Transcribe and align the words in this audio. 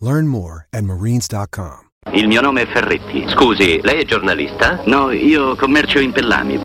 Learn 0.00 0.28
more 0.28 0.66
at 0.72 0.84
marines.com. 0.84 1.86
Il 2.12 2.28
mio 2.28 2.40
nome 2.40 2.62
è 2.62 2.66
Ferretti. 2.66 3.24
Scusi, 3.30 3.80
lei 3.82 4.02
è 4.02 4.04
giornalista? 4.04 4.80
No, 4.86 5.10
io 5.10 5.56
commercio 5.56 5.98
in 5.98 6.12
pellami. 6.12 6.60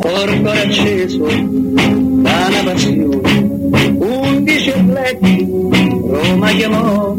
Corpo 0.00 0.50
acceso 0.50 1.24
da 1.26 2.46
una 2.46 2.62
passione, 2.64 3.96
undici 3.98 4.86
letti, 4.86 5.44
Roma 5.48 6.50
chiamò, 6.50 7.16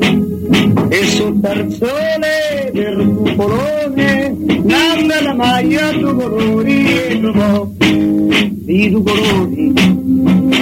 e 0.90 1.06
sul 1.06 1.40
tarzone 1.42 2.72
del 2.72 3.14
cupolone, 3.18 4.36
nanda 4.64 5.22
la 5.22 5.34
maglia 5.34 5.92
due 5.92 6.14
colori 6.14 6.98
e 6.98 7.20
trovò, 7.20 7.68
di 7.76 8.90
due 8.90 9.04
colori, 9.04 9.74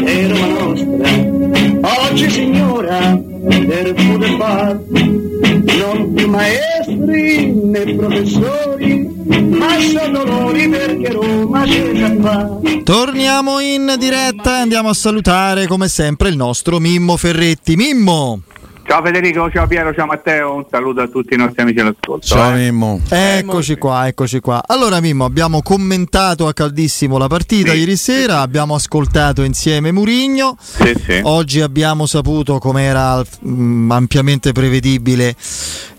è 0.04 0.28
Roma 0.28 0.48
nostra, 0.48 2.10
oggi 2.10 2.30
signora, 2.32 3.34
del 3.46 3.94
pure 3.94 4.38
far, 4.38 4.80
non 4.90 6.14
più 6.14 6.30
maestri 6.30 7.54
né 7.54 7.96
professori, 7.96 9.10
ma 9.50 9.80
sono 9.80 10.24
loro 10.24 10.70
perché 10.70 11.12
Roma 11.12 11.64
c'è 11.64 11.92
già. 11.94 12.50
Torniamo 12.84 13.60
in 13.60 13.96
diretta 13.98 14.58
e 14.58 14.62
andiamo 14.62 14.90
a 14.90 14.94
salutare 14.94 15.68
come 15.68 15.88
sempre 15.88 16.30
il 16.30 16.36
nostro 16.36 16.80
Mimmo 16.80 17.18
Ferretti. 17.18 17.76
Mimmo! 17.76 18.42
Ciao 18.88 19.04
Federico, 19.04 19.50
ciao 19.50 19.66
Piero, 19.66 19.92
ciao 19.96 20.06
Matteo, 20.06 20.54
un 20.54 20.66
saluto 20.70 21.02
a 21.02 21.08
tutti 21.08 21.34
i 21.34 21.38
nostri 21.38 21.64
amici 21.64 21.80
all'ascolto. 21.80 22.28
Ciao 22.28 22.52
eh. 22.52 22.70
Mimmo. 22.70 23.02
Eccoci 23.10 23.78
qua, 23.78 24.06
eccoci 24.06 24.40
qua. 24.40 24.62
Allora 24.64 25.00
Mimmo, 25.02 25.26
abbiamo 25.26 25.64
commentato 25.64 26.48
a 26.48 26.54
caldissimo 26.54 27.18
la 27.18 27.26
partita 27.26 27.72
Sì, 27.72 27.80
ieri 27.80 27.98
sì, 27.98 28.12
sera, 28.12 28.42
abbiamo 28.42 28.76
ascoltato 28.76 29.42
insieme 29.42 29.92
Murigno. 29.92 30.56
Sì, 30.60 30.96
sì. 31.04 31.20
Oggi 31.24 31.62
abbiamo 31.62 32.06
saputo, 32.06 32.60
come 32.60 32.84
era 32.84 33.20
mm, 33.48 33.90
ampiamente 33.90 34.52
prevedibile, 34.52 35.36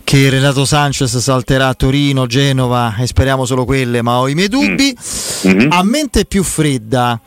che 0.04 0.30
Renato 0.30 0.64
Sanchez 0.64 1.18
salterà 1.18 1.66
a 1.66 1.74
Torino, 1.74 2.26
Genova 2.26 2.94
e 3.00 3.08
speriamo 3.08 3.44
solo 3.44 3.64
quelle, 3.64 4.00
ma 4.00 4.20
ho 4.20 4.28
i 4.28 4.34
miei 4.34 4.48
dubbi. 4.48 4.96
Mhm. 5.42 5.66
A 5.70 5.82
mente 5.82 6.24
più 6.24 6.44
fredda, 6.44 7.20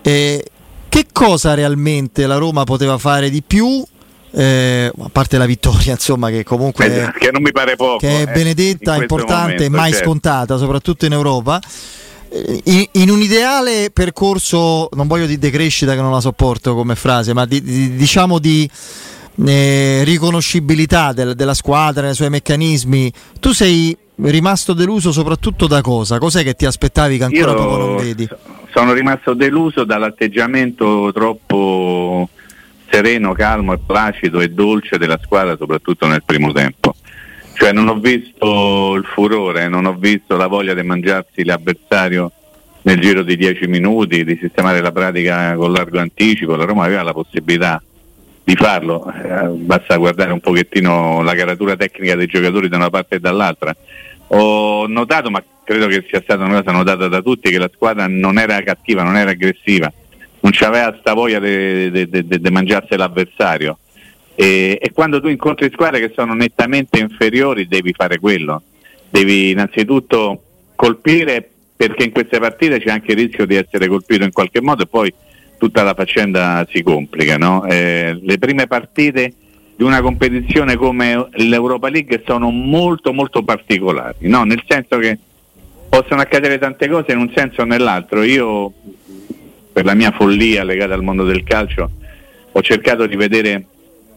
eh, 0.00 0.42
che 0.88 1.06
cosa 1.12 1.52
realmente 1.52 2.26
la 2.26 2.36
Roma 2.36 2.64
poteva 2.64 2.96
fare 2.96 3.28
di 3.28 3.42
più? 3.42 3.84
Eh, 4.32 4.90
a 4.98 5.08
parte 5.10 5.38
la 5.38 5.46
vittoria, 5.46 5.92
insomma, 5.98 6.30
che 6.30 6.42
comunque 6.44 6.86
Eh, 6.86 7.12
che 7.18 7.30
non 7.30 7.42
mi 7.42 7.52
pare 7.52 7.76
poco. 7.76 7.98
che 7.98 8.08
è 8.08 8.22
eh, 8.22 8.32
benedetta, 8.32 8.96
importante 8.96 9.52
e 9.52 9.68
momento, 9.68 9.76
mai 9.76 9.90
certo. 9.92 10.06
scontata, 10.06 10.56
soprattutto 10.56 11.06
in 11.06 11.12
Europa. 11.12 11.60
Eh, 12.30 12.60
In, 12.64 12.84
in 12.92 13.10
un 13.10 13.20
ideale 13.20 13.90
percorso, 13.92 14.88
non 14.92 15.06
voglio 15.06 15.26
di 15.26 15.38
decrescita 15.38 15.94
che 15.94 16.00
non 16.00 16.12
la 16.12 16.20
sopporto 16.20 16.74
come 16.74 16.94
frase, 16.94 17.32
ma 17.34 17.44
di- 17.44 17.62
di- 17.62 17.94
diciamo 17.94 18.38
di 18.38 18.68
eh, 19.46 20.02
riconoscibilità 20.04 21.12
del- 21.12 21.34
della 21.34 21.54
squadra, 21.54 22.02
nei 22.04 22.14
suoi 22.14 22.28
meccanismi, 22.30 23.12
tu 23.40 23.52
sei 23.52 23.96
rimasto 24.16 24.72
deluso 24.74 25.10
soprattutto 25.10 25.66
da 25.66 25.80
cosa? 25.80 26.18
Cos'è 26.18 26.42
che 26.42 26.54
ti 26.54 26.66
aspettavi 26.66 27.16
che 27.18 27.24
ancora 27.24 27.52
Io 27.52 27.76
non 27.76 27.96
vedi? 27.96 28.28
sono 28.74 28.92
rimasto 28.92 29.34
deluso 29.34 29.84
dall'atteggiamento 29.84 31.10
troppo 31.12 31.56
sereno, 32.92 33.32
calmo 33.32 33.72
e 33.72 33.78
placido 33.78 34.40
e 34.40 34.50
dolce 34.50 34.98
della 34.98 35.18
squadra, 35.22 35.56
soprattutto 35.56 36.06
nel 36.06 36.22
primo 36.22 36.52
tempo. 36.52 36.94
Cioè 37.54 37.72
non 37.72 37.88
ho 37.88 37.98
visto 37.98 38.94
il 38.94 39.04
furore, 39.04 39.68
non 39.68 39.86
ho 39.86 39.94
visto 39.94 40.36
la 40.36 40.46
voglia 40.46 40.74
di 40.74 40.82
mangiarsi 40.82 41.42
l'avversario 41.42 42.30
nel 42.82 43.00
giro 43.00 43.22
di 43.22 43.36
10 43.36 43.66
minuti, 43.66 44.24
di 44.24 44.36
sistemare 44.38 44.82
la 44.82 44.92
pratica 44.92 45.54
con 45.54 45.72
largo 45.72 46.00
anticipo. 46.00 46.54
La 46.54 46.64
Roma 46.64 46.84
aveva 46.84 47.02
la 47.02 47.12
possibilità 47.14 47.82
di 48.44 48.54
farlo, 48.56 49.10
eh, 49.10 49.48
basta 49.50 49.96
guardare 49.96 50.32
un 50.32 50.40
pochettino 50.40 51.22
la 51.22 51.34
caratura 51.34 51.76
tecnica 51.76 52.16
dei 52.16 52.26
giocatori 52.26 52.68
da 52.68 52.76
una 52.76 52.90
parte 52.90 53.16
e 53.16 53.20
dall'altra. 53.20 53.74
Ho 54.28 54.86
notato, 54.86 55.30
ma 55.30 55.42
credo 55.64 55.86
che 55.86 56.04
sia 56.08 56.20
stata 56.20 56.44
una 56.44 56.60
cosa 56.60 56.72
notata 56.72 57.08
da 57.08 57.22
tutti, 57.22 57.50
che 57.50 57.58
la 57.58 57.70
squadra 57.72 58.06
non 58.08 58.38
era 58.38 58.60
cattiva, 58.62 59.02
non 59.02 59.16
era 59.16 59.30
aggressiva, 59.30 59.92
non 60.42 60.50
c'aveva 60.52 60.96
sta 60.98 61.14
voglia 61.14 61.38
di 61.38 62.50
mangiarsi 62.50 62.96
l'avversario. 62.96 63.78
E, 64.34 64.78
e 64.80 64.92
quando 64.92 65.20
tu 65.20 65.28
incontri 65.28 65.70
squadre 65.72 66.00
che 66.00 66.12
sono 66.14 66.34
nettamente 66.34 66.98
inferiori 66.98 67.68
devi 67.68 67.92
fare 67.92 68.18
quello, 68.18 68.62
devi 69.08 69.50
innanzitutto 69.50 70.42
colpire 70.74 71.48
perché 71.76 72.04
in 72.04 72.12
queste 72.12 72.38
partite 72.38 72.80
c'è 72.80 72.90
anche 72.90 73.12
il 73.12 73.18
rischio 73.18 73.46
di 73.46 73.56
essere 73.56 73.88
colpito 73.88 74.24
in 74.24 74.32
qualche 74.32 74.60
modo 74.60 74.82
e 74.82 74.86
poi 74.86 75.12
tutta 75.58 75.82
la 75.82 75.94
faccenda 75.94 76.66
si 76.70 76.82
complica. 76.82 77.36
no? 77.36 77.64
Eh, 77.66 78.18
le 78.20 78.38
prime 78.38 78.66
partite 78.66 79.34
di 79.76 79.84
una 79.84 80.00
competizione 80.00 80.76
come 80.76 81.28
l'Europa 81.34 81.88
League 81.88 82.22
sono 82.26 82.50
molto 82.50 83.12
molto 83.12 83.42
particolari, 83.42 84.28
no? 84.28 84.44
nel 84.44 84.62
senso 84.66 84.98
che 84.98 85.18
possono 85.88 86.20
accadere 86.20 86.58
tante 86.58 86.88
cose 86.88 87.12
in 87.12 87.18
un 87.18 87.30
senso 87.34 87.62
o 87.62 87.64
nell'altro. 87.64 88.22
Io 88.22 88.72
per 89.72 89.84
la 89.84 89.94
mia 89.94 90.10
follia 90.12 90.64
legata 90.64 90.94
al 90.94 91.02
mondo 91.02 91.24
del 91.24 91.42
calcio 91.44 91.90
ho 92.52 92.60
cercato 92.62 93.06
di 93.06 93.16
vedere 93.16 93.64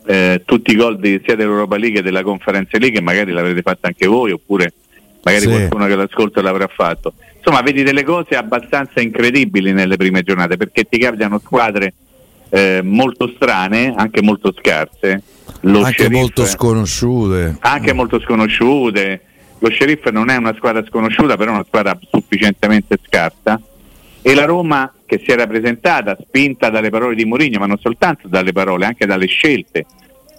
eh, 0.05 0.41
tutti 0.45 0.71
i 0.71 0.75
gol 0.75 0.99
di, 0.99 1.21
sia 1.23 1.35
dell'Europa 1.35 1.77
League 1.77 1.97
che 1.99 2.03
della 2.03 2.21
Conference 2.21 2.77
League, 2.77 3.01
magari 3.01 3.31
l'avrete 3.31 3.61
fatta 3.61 3.87
anche 3.87 4.05
voi 4.07 4.31
oppure 4.31 4.73
magari 5.23 5.43
Sì. 5.45 5.49
qualcuno 5.49 5.85
che 5.87 5.95
l'ascolta 5.95 6.41
l'avrà 6.41 6.67
fatto. 6.67 7.13
Insomma, 7.37 7.61
vedi 7.61 7.83
delle 7.83 8.03
cose 8.03 8.35
abbastanza 8.35 9.01
incredibili 9.01 9.71
nelle 9.71 9.95
prime 9.97 10.21
giornate 10.23 10.57
perché 10.57 10.83
ti 10.83 10.97
capitano 10.99 11.39
squadre 11.39 11.93
eh, 12.49 12.81
molto 12.83 13.31
strane, 13.35 13.93
anche 13.95 14.21
molto 14.21 14.53
scarse. 14.57 15.21
Lo 15.61 15.79
Anche 15.83 16.03
Sheriff- 16.03 16.19
molto 16.19 16.45
sconosciute. 16.45 17.57
anche 17.61 17.93
molto 17.93 18.19
sconosciute. 18.19 19.21
Lo 19.59 19.69
Sheriff 19.71 20.07
non 20.09 20.29
è 20.29 20.35
una 20.35 20.53
squadra 20.55 20.83
sconosciuta, 20.85 21.37
però 21.37 21.51
è 21.51 21.53
una 21.55 21.65
squadra 21.65 21.97
sufficientemente 22.11 22.99
scarsa. 23.05 23.59
E 24.21 24.33
la 24.35 24.45
Roma 24.45 24.91
che 25.05 25.21
si 25.23 25.31
era 25.31 25.47
presentata, 25.47 26.17
spinta 26.19 26.69
dalle 26.69 26.89
parole 26.89 27.15
di 27.15 27.25
Mourinho, 27.25 27.59
ma 27.59 27.67
non 27.67 27.77
soltanto 27.77 28.27
dalle 28.27 28.51
parole, 28.51 28.85
anche 28.85 29.05
dalle 29.05 29.27
scelte 29.27 29.85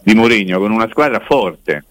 di 0.02 0.14
Mourinho, 0.14 0.58
con 0.58 0.70
una 0.70 0.88
squadra 0.88 1.20
forte, 1.20 1.84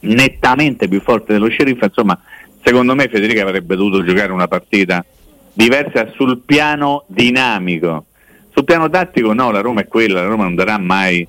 nettamente 0.00 0.88
più 0.88 1.00
forte 1.00 1.32
dello 1.32 1.50
Sheriff, 1.50 1.82
insomma, 1.82 2.18
secondo 2.62 2.94
me 2.94 3.08
Federica 3.08 3.42
avrebbe 3.42 3.76
dovuto 3.76 4.04
giocare 4.04 4.32
una 4.32 4.48
partita 4.48 5.04
diversa 5.52 6.10
sul 6.14 6.40
piano 6.44 7.04
dinamico. 7.06 8.06
Sul 8.52 8.64
piano 8.64 8.88
tattico 8.88 9.32
no, 9.32 9.50
la 9.50 9.60
Roma 9.60 9.80
è 9.80 9.88
quella, 9.88 10.22
la 10.22 10.28
Roma 10.28 10.44
non 10.44 10.54
darà 10.54 10.78
mai 10.78 11.26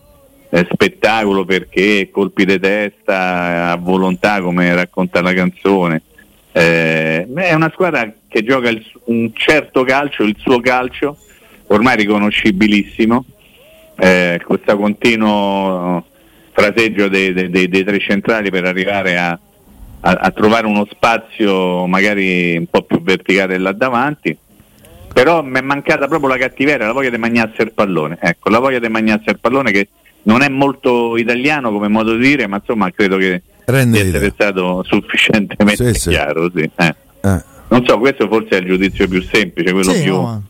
eh, 0.49 0.67
spettacolo 0.71 1.43
perché 1.43 2.09
colpi 2.11 2.45
di 2.45 2.59
testa 2.59 3.71
a 3.71 3.75
volontà 3.77 4.41
come 4.41 4.73
racconta 4.73 5.21
la 5.21 5.33
canzone. 5.33 6.01
Eh, 6.57 7.27
è 7.33 7.53
una 7.53 7.69
squadra 7.73 8.09
che 8.29 8.41
gioca 8.45 8.69
il 8.69 8.81
un 9.07 9.29
certo 9.33 9.83
calcio, 9.83 10.23
il 10.23 10.37
suo 10.39 10.61
calcio, 10.61 11.17
ormai 11.67 11.97
riconoscibilissimo, 11.97 13.25
eh, 13.97 14.39
questo 14.45 14.77
continuo 14.77 16.05
fraseggio 16.53 17.09
dei, 17.09 17.33
dei- 17.33 17.49
dei- 17.49 17.67
dei 17.67 17.83
tre 17.83 17.99
centrali 17.99 18.49
per 18.51 18.63
arrivare 18.63 19.17
a, 19.17 19.31
a- 19.99 20.11
a 20.11 20.31
trovare 20.31 20.65
uno 20.65 20.87
spazio 20.89 21.85
magari 21.87 22.55
un 22.55 22.67
po' 22.67 22.83
più 22.83 23.01
verticale 23.01 23.57
là 23.57 23.73
davanti. 23.73 24.37
Però 25.13 25.41
mi 25.43 25.59
è 25.59 25.61
mancata 25.61 26.07
proprio 26.07 26.29
la 26.29 26.37
cattiveria, 26.37 26.85
la 26.87 26.93
voglia 26.93 27.09
di 27.09 27.17
mangiarsi 27.17 27.61
il 27.63 27.73
pallone. 27.73 28.17
Ecco, 28.21 28.49
la 28.49 28.59
voglia 28.59 28.79
di 28.79 28.87
mangiarsi 28.87 29.29
il 29.29 29.39
pallone 29.39 29.71
che 29.71 29.89
non 30.23 30.41
è 30.41 30.47
molto 30.47 31.17
italiano 31.17 31.69
come 31.71 31.89
modo 31.89 32.15
di 32.15 32.25
dire, 32.25 32.47
ma 32.47 32.57
insomma 32.57 32.89
credo 32.91 33.17
che 33.17 33.41
Rende 33.65 34.01
di 34.03 34.07
essere 34.09 34.31
stato 34.33 34.83
sufficientemente 34.87 35.93
Sì, 35.95 36.09
chiaro. 36.09 36.49
Sì. 36.55 36.69
Eh. 36.75 36.95
Eh. 37.21 37.43
Non 37.67 37.83
so, 37.85 37.97
questo 37.97 38.27
forse 38.27 38.49
è 38.49 38.57
il 38.59 38.67
giudizio 38.67 39.07
più 39.07 39.21
semplice, 39.23 39.71
quello 39.71 39.91
Sì, 39.91 40.03
più, 40.03 40.13
no, 40.13 40.43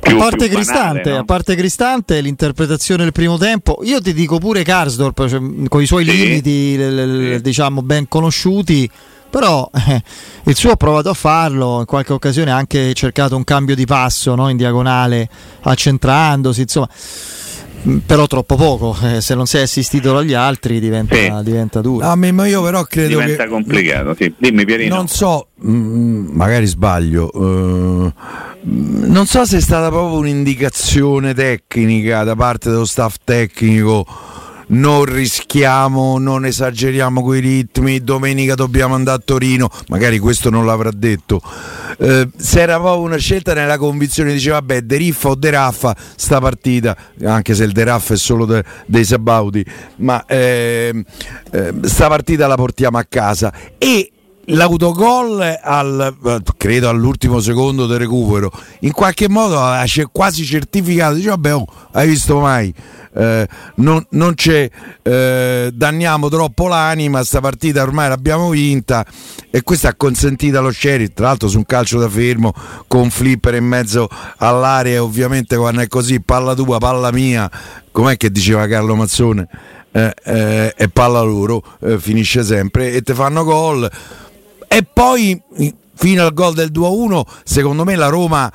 più- 0.00 0.16
a 0.16 0.18
parte 0.18 0.46
più 0.46 0.54
Cristante, 0.56 1.00
banale, 1.00 1.10
no? 1.10 1.18
a 1.18 1.24
parte 1.24 1.54
Cristante, 1.54 2.20
l'interpretazione 2.22 3.02
del 3.02 3.12
primo 3.12 3.36
tempo, 3.36 3.80
io 3.82 4.00
ti 4.00 4.14
dico 4.14 4.38
pure 4.38 4.62
Karsdorp, 4.62 5.28
cioè, 5.28 5.40
con 5.68 5.82
i 5.82 5.86
suoi 5.86 6.04
Sì. 6.06 6.10
limiti, 6.16 6.76
l- 6.78 6.94
l- 6.94 7.34
Sì. 7.36 7.40
diciamo 7.42 7.82
ben 7.82 8.08
conosciuti, 8.08 8.88
però 9.28 9.70
eh, 9.88 10.02
il 10.44 10.56
suo 10.56 10.70
ha 10.72 10.76
provato 10.76 11.10
a 11.10 11.14
farlo, 11.14 11.80
in 11.80 11.84
qualche 11.86 12.14
occasione 12.14 12.50
ha 12.50 12.56
anche 12.56 12.94
cercato 12.94 13.36
un 13.36 13.44
cambio 13.44 13.74
di 13.74 13.84
passo 13.84 14.34
no, 14.34 14.48
in 14.48 14.56
diagonale, 14.56 15.28
accentrandosi, 15.60 16.62
insomma. 16.62 16.88
Mm, 17.88 17.96
Però 18.06 18.26
troppo 18.28 18.54
poco, 18.54 18.96
eh, 19.02 19.20
se 19.20 19.34
non 19.34 19.46
sei 19.46 19.62
assistito 19.62 20.12
dagli 20.12 20.34
altri 20.34 20.78
diventa, 20.78 21.16
Sì. 21.16 21.30
diventa 21.42 21.80
duro. 21.80 22.06
Ah, 22.06 22.14
ma 22.14 22.46
io 22.46 22.62
però 22.62 22.84
credo 22.84 23.08
Diventa 23.18 23.42
che 23.44 23.48
complicato, 23.48 24.14
sì. 24.16 24.32
Dimmi 24.38 24.64
Pierino. 24.64 24.94
non 24.94 25.08
so, 25.08 25.48
mm, 25.66 26.28
magari 26.30 26.66
sbaglio, 26.66 27.32
eh, 27.32 28.12
non 28.62 29.26
so 29.26 29.44
se 29.44 29.56
è 29.56 29.60
stata 29.60 29.88
proprio 29.88 30.18
un'indicazione 30.18 31.34
tecnica 31.34 32.22
da 32.22 32.36
parte 32.36 32.70
dello 32.70 32.84
staff 32.84 33.16
tecnico. 33.24 34.06
Non 34.72 35.04
rischiamo, 35.04 36.18
non 36.18 36.46
esageriamo 36.46 37.22
quei 37.22 37.40
ritmi. 37.40 38.00
Domenica 38.00 38.54
dobbiamo 38.54 38.94
andare 38.94 39.18
a 39.18 39.22
Torino. 39.22 39.68
Magari 39.88 40.18
questo 40.18 40.48
non 40.48 40.64
l'avrà 40.64 40.90
detto. 40.90 41.42
Eh, 41.98 42.28
se 42.36 42.60
era 42.60 42.78
proprio 42.80 43.02
una 43.02 43.18
scelta 43.18 43.52
nella 43.52 43.76
convinzione, 43.76 44.32
diceva 44.32 44.60
vabbè, 44.60 44.80
De 44.82 44.96
Riffa 44.96 45.28
o 45.28 45.34
De 45.34 45.50
Raffa, 45.50 45.94
sta 46.16 46.40
partita, 46.40 46.96
anche 47.22 47.54
se 47.54 47.64
il 47.64 47.72
De 47.72 47.84
Raffa 47.84 48.14
è 48.14 48.16
solo 48.16 48.46
de- 48.46 48.64
dei 48.86 49.04
Sabauti, 49.04 49.62
ma 49.96 50.24
ehm, 50.26 51.04
eh, 51.50 51.74
sta 51.82 52.08
partita 52.08 52.46
la 52.46 52.54
portiamo 52.56 52.96
a 52.96 53.04
casa. 53.06 53.52
E 53.76 54.10
l'autogol 54.46 55.58
al, 55.62 56.16
eh, 56.24 56.40
credo 56.56 56.88
all'ultimo 56.88 57.40
secondo 57.40 57.86
del 57.86 57.98
recupero. 57.98 58.50
In 58.80 58.92
qualche 58.92 59.28
modo 59.28 59.60
ha 59.60 59.84
quasi 60.10 60.44
certificato 60.44 61.14
dice 61.14 61.28
vabbè 61.28 61.54
oh, 61.54 61.66
hai 61.92 62.08
visto 62.08 62.40
mai? 62.40 62.72
Eh, 63.14 63.46
non, 63.76 64.04
non 64.10 64.32
c'è 64.34 64.70
eh, 65.02 65.70
danniamo 65.70 66.30
troppo 66.30 66.66
l'anima 66.66 67.22
sta 67.22 67.40
partita 67.40 67.82
ormai 67.82 68.08
l'abbiamo 68.08 68.48
vinta 68.48 69.04
e 69.50 69.62
questo 69.62 69.86
ha 69.88 69.94
consentito 69.94 70.56
allo 70.56 70.72
Sheriff 70.72 71.12
tra 71.12 71.26
l'altro 71.26 71.48
su 71.48 71.58
un 71.58 71.66
calcio 71.66 71.98
da 71.98 72.08
fermo 72.08 72.54
con 72.86 73.10
flipper 73.10 73.56
in 73.56 73.66
mezzo 73.66 74.08
all'area 74.38 75.02
ovviamente 75.02 75.58
quando 75.58 75.82
è 75.82 75.88
così 75.88 76.22
palla 76.22 76.54
tua 76.54 76.78
palla 76.78 77.12
mia 77.12 77.50
com'è 77.90 78.16
che 78.16 78.30
diceva 78.30 78.66
Carlo 78.66 78.96
Mazzone? 78.96 79.46
Eh, 79.94 80.14
eh, 80.24 80.74
e 80.74 80.88
palla 80.88 81.20
loro 81.20 81.62
eh, 81.82 81.98
finisce 81.98 82.42
sempre 82.42 82.92
e 82.92 83.02
te 83.02 83.12
fanno 83.12 83.44
gol 83.44 83.90
e 84.72 84.84
poi 84.90 85.40
fino 85.94 86.24
al 86.24 86.32
gol 86.32 86.54
del 86.54 86.70
2-1 86.72 87.22
secondo 87.44 87.84
me 87.84 87.94
la 87.94 88.08
Roma 88.08 88.50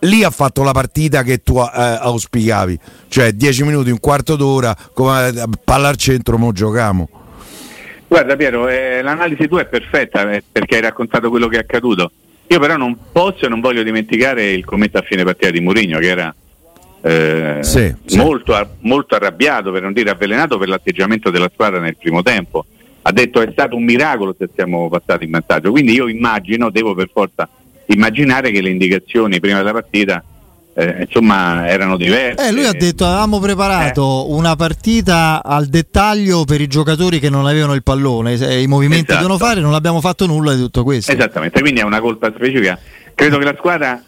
lì 0.00 0.24
ha 0.24 0.30
fatto 0.30 0.62
la 0.62 0.72
partita 0.72 1.22
che 1.22 1.42
tu 1.42 1.58
eh, 1.58 1.70
auspicavi 1.72 2.78
cioè 3.08 3.32
10 3.32 3.62
minuti 3.62 3.90
un 3.90 4.00
quarto 4.00 4.34
d'ora 4.34 4.76
come 4.92 5.28
eh, 5.28 5.44
palla 5.62 5.88
al 5.88 5.96
centro 5.96 6.38
mo 6.38 6.52
giochiamo 6.52 7.08
Guarda 8.10 8.34
Piero, 8.34 8.66
eh, 8.66 9.02
l'analisi 9.02 9.46
tua 9.46 9.60
è 9.60 9.66
perfetta 9.66 10.28
eh, 10.32 10.42
perché 10.50 10.74
hai 10.74 10.80
raccontato 10.80 11.30
quello 11.30 11.46
che 11.46 11.58
è 11.58 11.60
accaduto. 11.60 12.10
Io 12.48 12.58
però 12.58 12.76
non 12.76 12.96
posso 13.12 13.46
e 13.46 13.48
non 13.48 13.60
voglio 13.60 13.84
dimenticare 13.84 14.50
il 14.50 14.64
commento 14.64 14.98
a 14.98 15.02
fine 15.02 15.22
partita 15.22 15.52
di 15.52 15.60
Mourinho 15.60 16.00
che 16.00 16.08
era 16.08 16.34
eh, 17.02 17.58
Sì, 17.60 17.94
sì. 18.04 18.16
Molto, 18.16 18.74
molto 18.80 19.14
arrabbiato, 19.14 19.70
per 19.70 19.82
non 19.82 19.92
dire 19.92 20.10
avvelenato 20.10 20.58
per 20.58 20.66
l'atteggiamento 20.66 21.30
della 21.30 21.48
squadra 21.52 21.78
nel 21.78 21.96
primo 21.96 22.20
tempo. 22.20 22.66
Ha 23.02 23.12
detto 23.12 23.40
è 23.40 23.48
stato 23.52 23.76
un 23.76 23.84
miracolo 23.84 24.34
se 24.38 24.48
siamo 24.54 24.88
passati 24.88 25.24
in 25.24 25.30
vantaggio. 25.30 25.70
Quindi 25.70 25.92
io 25.92 26.08
immagino, 26.08 26.70
devo 26.70 26.94
per 26.94 27.10
forza 27.12 27.48
immaginare 27.86 28.50
che 28.50 28.60
le 28.60 28.70
indicazioni 28.70 29.40
prima 29.40 29.58
della 29.58 29.72
partita 29.72 30.22
eh, 30.74 31.02
insomma 31.06 31.68
erano 31.68 31.96
diverse. 31.96 32.46
Eh, 32.46 32.52
lui 32.52 32.64
ha 32.64 32.72
detto 32.72 33.04
avevamo 33.04 33.38
preparato 33.38 34.30
una 34.30 34.54
partita 34.56 35.42
al 35.44 35.66
dettaglio 35.66 36.44
per 36.44 36.60
i 36.60 36.66
giocatori 36.66 37.18
che 37.18 37.28
non 37.28 37.46
avevano 37.46 37.74
il 37.74 37.82
pallone, 37.82 38.34
i 38.34 38.66
movimenti 38.66 39.10
Esatto. 39.10 39.22
devono 39.22 39.38
fare, 39.38 39.60
non 39.60 39.74
abbiamo 39.74 40.00
fatto 40.00 40.26
nulla 40.26 40.54
di 40.54 40.60
tutto 40.60 40.84
questo. 40.84 41.12
Esattamente, 41.12 41.60
quindi 41.60 41.80
è 41.80 41.84
una 41.84 42.00
colpa 42.00 42.32
specifica. 42.34 42.78
Credo 43.14 43.38
che 43.38 43.44
la 43.44 43.54
squadra 43.58 44.02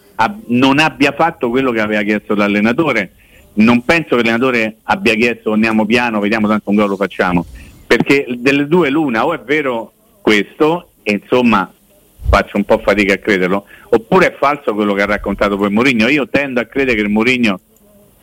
non 0.47 0.79
abbia 0.79 1.13
fatto 1.13 1.51
quello 1.51 1.73
che 1.73 1.81
aveva 1.81 2.03
chiesto 2.03 2.35
l'allenatore. 2.35 3.13
Non 3.55 3.85
penso 3.85 4.17
che 4.17 4.23
l'allenatore 4.23 4.77
abbia 4.85 5.15
chiesto 5.15 5.53
andiamo 5.53 5.85
piano, 5.85 6.21
vediamo 6.21 6.49
tanto 6.49 6.71
un 6.71 6.77
gol 6.77 6.89
lo 6.89 6.97
facciamo. 6.97 7.45
Perché 7.93 8.25
delle 8.39 8.67
due 8.69 8.89
l'una, 8.89 9.27
o 9.27 9.35
è 9.35 9.41
vero 9.41 9.93
questo, 10.23 10.93
e 11.03 11.21
insomma 11.23 11.71
faccio 12.27 12.57
un 12.57 12.65
po' 12.65 12.79
fatica 12.79 13.13
a 13.13 13.19
crederlo, 13.19 13.67
oppure 13.91 14.29
è 14.29 14.37
falso 14.39 14.73
quello 14.73 14.95
che 14.95 15.03
ha 15.03 15.05
raccontato 15.05 15.59
poi 15.59 15.69
Mourinho. 15.69 16.09
Io 16.09 16.27
tendo 16.27 16.59
a 16.61 16.65
credere 16.65 17.03
che 17.03 17.07
Mourinho 17.07 17.61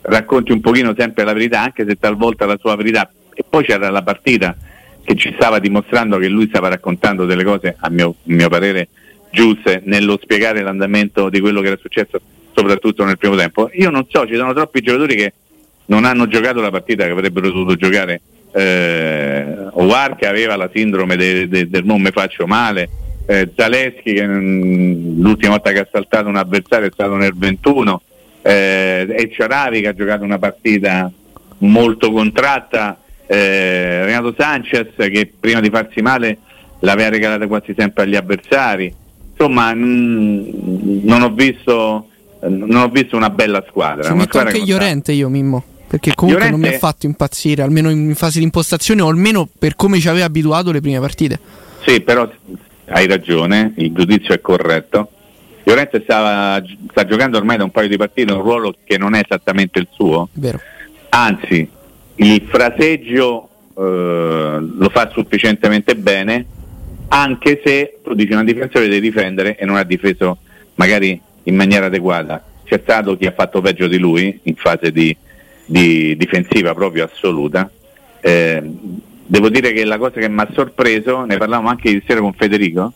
racconti 0.00 0.50
un 0.50 0.60
pochino 0.60 0.92
sempre 0.98 1.22
la 1.22 1.32
verità, 1.32 1.60
anche 1.60 1.86
se 1.86 1.94
talvolta 1.94 2.46
la 2.46 2.58
sua 2.58 2.74
verità. 2.74 3.08
E 3.32 3.44
poi 3.48 3.62
c'era 3.62 3.90
la 3.90 4.02
partita 4.02 4.56
che 5.04 5.14
ci 5.14 5.32
stava 5.36 5.60
dimostrando 5.60 6.18
che 6.18 6.26
lui 6.26 6.48
stava 6.48 6.66
raccontando 6.66 7.24
delle 7.24 7.44
cose, 7.44 7.76
a 7.78 7.90
mio, 7.90 8.08
a 8.08 8.14
mio 8.24 8.48
parere, 8.48 8.88
giuste 9.30 9.82
nello 9.84 10.18
spiegare 10.20 10.62
l'andamento 10.62 11.28
di 11.28 11.38
quello 11.38 11.60
che 11.60 11.68
era 11.68 11.78
successo, 11.80 12.20
soprattutto 12.56 13.04
nel 13.04 13.18
primo 13.18 13.36
tempo. 13.36 13.70
Io 13.74 13.90
non 13.90 14.04
so, 14.08 14.26
ci 14.26 14.34
sono 14.34 14.52
troppi 14.52 14.80
giocatori 14.80 15.14
che 15.14 15.32
non 15.84 16.04
hanno 16.04 16.26
giocato 16.26 16.60
la 16.60 16.70
partita 16.70 17.04
che 17.04 17.12
avrebbero 17.12 17.46
dovuto 17.52 17.76
giocare. 17.76 18.20
Eh, 18.52 19.54
Ovar 19.72 20.16
che 20.16 20.26
aveva 20.26 20.56
la 20.56 20.68
sindrome 20.74 21.16
de- 21.16 21.48
de- 21.48 21.68
del 21.68 21.84
non 21.84 22.00
mi 22.00 22.10
faccio 22.10 22.46
male, 22.46 22.88
eh, 23.26 23.50
Zaleschi 23.56 24.12
che 24.12 24.26
mm, 24.26 25.20
l'ultima 25.22 25.52
volta 25.52 25.70
che 25.72 25.78
ha 25.80 25.88
saltato 25.90 26.28
un 26.28 26.36
avversario 26.36 26.88
è 26.88 26.90
stato 26.92 27.14
nel 27.16 27.32
21, 27.36 28.02
eh, 28.42 29.06
e 29.08 29.30
Ciaravi 29.32 29.80
che 29.82 29.88
ha 29.88 29.94
giocato 29.94 30.24
una 30.24 30.38
partita 30.38 31.10
molto 31.58 32.10
contratta, 32.10 32.98
eh, 33.26 34.04
Renato 34.04 34.34
Sanchez 34.36 34.88
che 34.96 35.32
prima 35.38 35.60
di 35.60 35.70
farsi 35.70 36.00
male 36.02 36.38
l'aveva 36.80 37.10
regalata 37.10 37.46
quasi 37.46 37.74
sempre 37.76 38.02
agli 38.04 38.16
avversari. 38.16 38.92
Insomma, 39.30 39.72
mm, 39.74 41.00
non 41.04 41.22
ho 41.22 41.30
visto 41.30 42.06
non 42.42 42.76
ho 42.76 42.88
visto 42.88 43.16
una 43.16 43.28
bella 43.28 43.62
squadra. 43.68 44.02
Ci 44.04 44.08
una 44.12 44.16
metto 44.20 44.30
squadra 44.38 44.50
anche 44.50 44.62
sta- 44.64 44.72
Llorente 44.72 45.12
io, 45.12 45.28
Mimmo. 45.28 45.62
Perché 45.90 46.14
comunque 46.14 46.48
non 46.50 46.60
mi 46.60 46.66
ha 46.66 46.70
Llorente- 46.70 46.86
fatto 46.86 47.06
impazzire, 47.06 47.62
almeno 47.62 47.90
in 47.90 48.14
fase 48.14 48.38
di 48.38 48.44
impostazione 48.44 49.02
o 49.02 49.08
almeno 49.08 49.48
per 49.58 49.74
come 49.74 49.98
ci 49.98 50.08
aveva 50.08 50.26
abituato 50.26 50.70
le 50.70 50.80
prime 50.80 51.00
partite. 51.00 51.40
Sì, 51.84 52.00
però 52.00 52.30
hai 52.90 53.08
ragione, 53.08 53.72
il 53.78 53.92
giudizio 53.92 54.32
è 54.32 54.40
corretto. 54.40 55.10
Llorente 55.64 56.00
stava, 56.04 56.62
sta 56.90 57.04
giocando 57.04 57.38
ormai 57.38 57.56
da 57.56 57.64
un 57.64 57.72
paio 57.72 57.88
di 57.88 57.96
partite 57.96 58.32
un 58.32 58.40
ruolo 58.40 58.72
che 58.84 58.98
non 58.98 59.14
è 59.14 59.22
esattamente 59.24 59.80
il 59.80 59.88
suo, 59.90 60.28
Vero. 60.34 60.60
anzi 61.08 61.68
il 62.14 62.42
fraseggio 62.46 63.48
eh, 63.76 64.58
lo 64.60 64.88
fa 64.92 65.10
sufficientemente 65.12 65.96
bene, 65.96 66.46
anche 67.08 67.60
se 67.64 67.98
tu 68.04 68.14
dici 68.14 68.32
un 68.32 68.44
difensore 68.44 68.86
devi 68.86 69.00
difendere 69.00 69.56
e 69.56 69.64
non 69.64 69.74
ha 69.74 69.82
difeso 69.82 70.38
magari 70.76 71.20
in 71.44 71.56
maniera 71.56 71.86
adeguata. 71.86 72.44
C'è 72.64 72.78
stato 72.80 73.16
chi 73.16 73.26
ha 73.26 73.32
fatto 73.32 73.60
peggio 73.60 73.88
di 73.88 73.98
lui 73.98 74.38
in 74.44 74.54
fase 74.54 74.92
di, 74.92 75.16
di 75.70 76.16
difensiva 76.16 76.74
proprio 76.74 77.04
assoluta. 77.04 77.70
Eh, 78.20 78.60
devo 79.24 79.48
dire 79.48 79.72
che 79.72 79.84
la 79.84 79.98
cosa 79.98 80.18
che 80.18 80.28
mi 80.28 80.40
ha 80.40 80.48
sorpreso, 80.52 81.24
ne 81.24 81.36
parlavamo 81.36 81.68
anche 81.68 81.88
ieri 81.88 82.02
sera 82.04 82.20
con 82.20 82.32
Federico, 82.32 82.92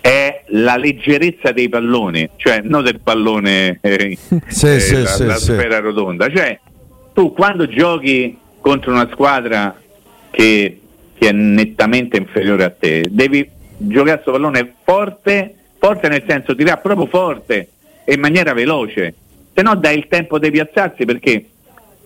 è 0.00 0.44
la 0.48 0.76
leggerezza 0.76 1.52
dei 1.52 1.68
palloni, 1.68 2.30
cioè 2.36 2.60
non 2.62 2.82
del 2.82 3.00
pallone 3.00 3.78
eh, 3.82 4.16
Sì, 4.46 4.66
eh, 4.66 4.80
sì, 4.80 5.02
la, 5.02 5.06
sì, 5.06 5.26
la 5.26 5.36
sfera 5.36 5.80
rotonda, 5.80 6.30
cioè 6.30 6.58
tu 7.12 7.34
quando 7.34 7.68
giochi 7.68 8.38
contro 8.58 8.92
una 8.92 9.08
squadra 9.12 9.78
che, 10.30 10.80
che 11.12 11.28
è 11.28 11.32
nettamente 11.32 12.16
inferiore 12.16 12.64
a 12.64 12.70
te, 12.70 13.06
devi 13.10 13.46
giocare 13.76 14.22
questo 14.22 14.32
pallone 14.32 14.74
forte, 14.82 15.54
forte 15.78 16.08
nel 16.08 16.24
senso 16.26 16.54
tirare 16.54 16.80
proprio 16.82 17.06
forte 17.06 17.68
e 18.04 18.14
in 18.14 18.20
maniera 18.20 18.54
veloce, 18.54 19.14
se 19.52 19.60
no 19.60 19.74
dai 19.74 19.98
il 19.98 20.06
tempo 20.08 20.38
di 20.38 20.50
piazzarsi 20.50 21.04
perché 21.04 21.44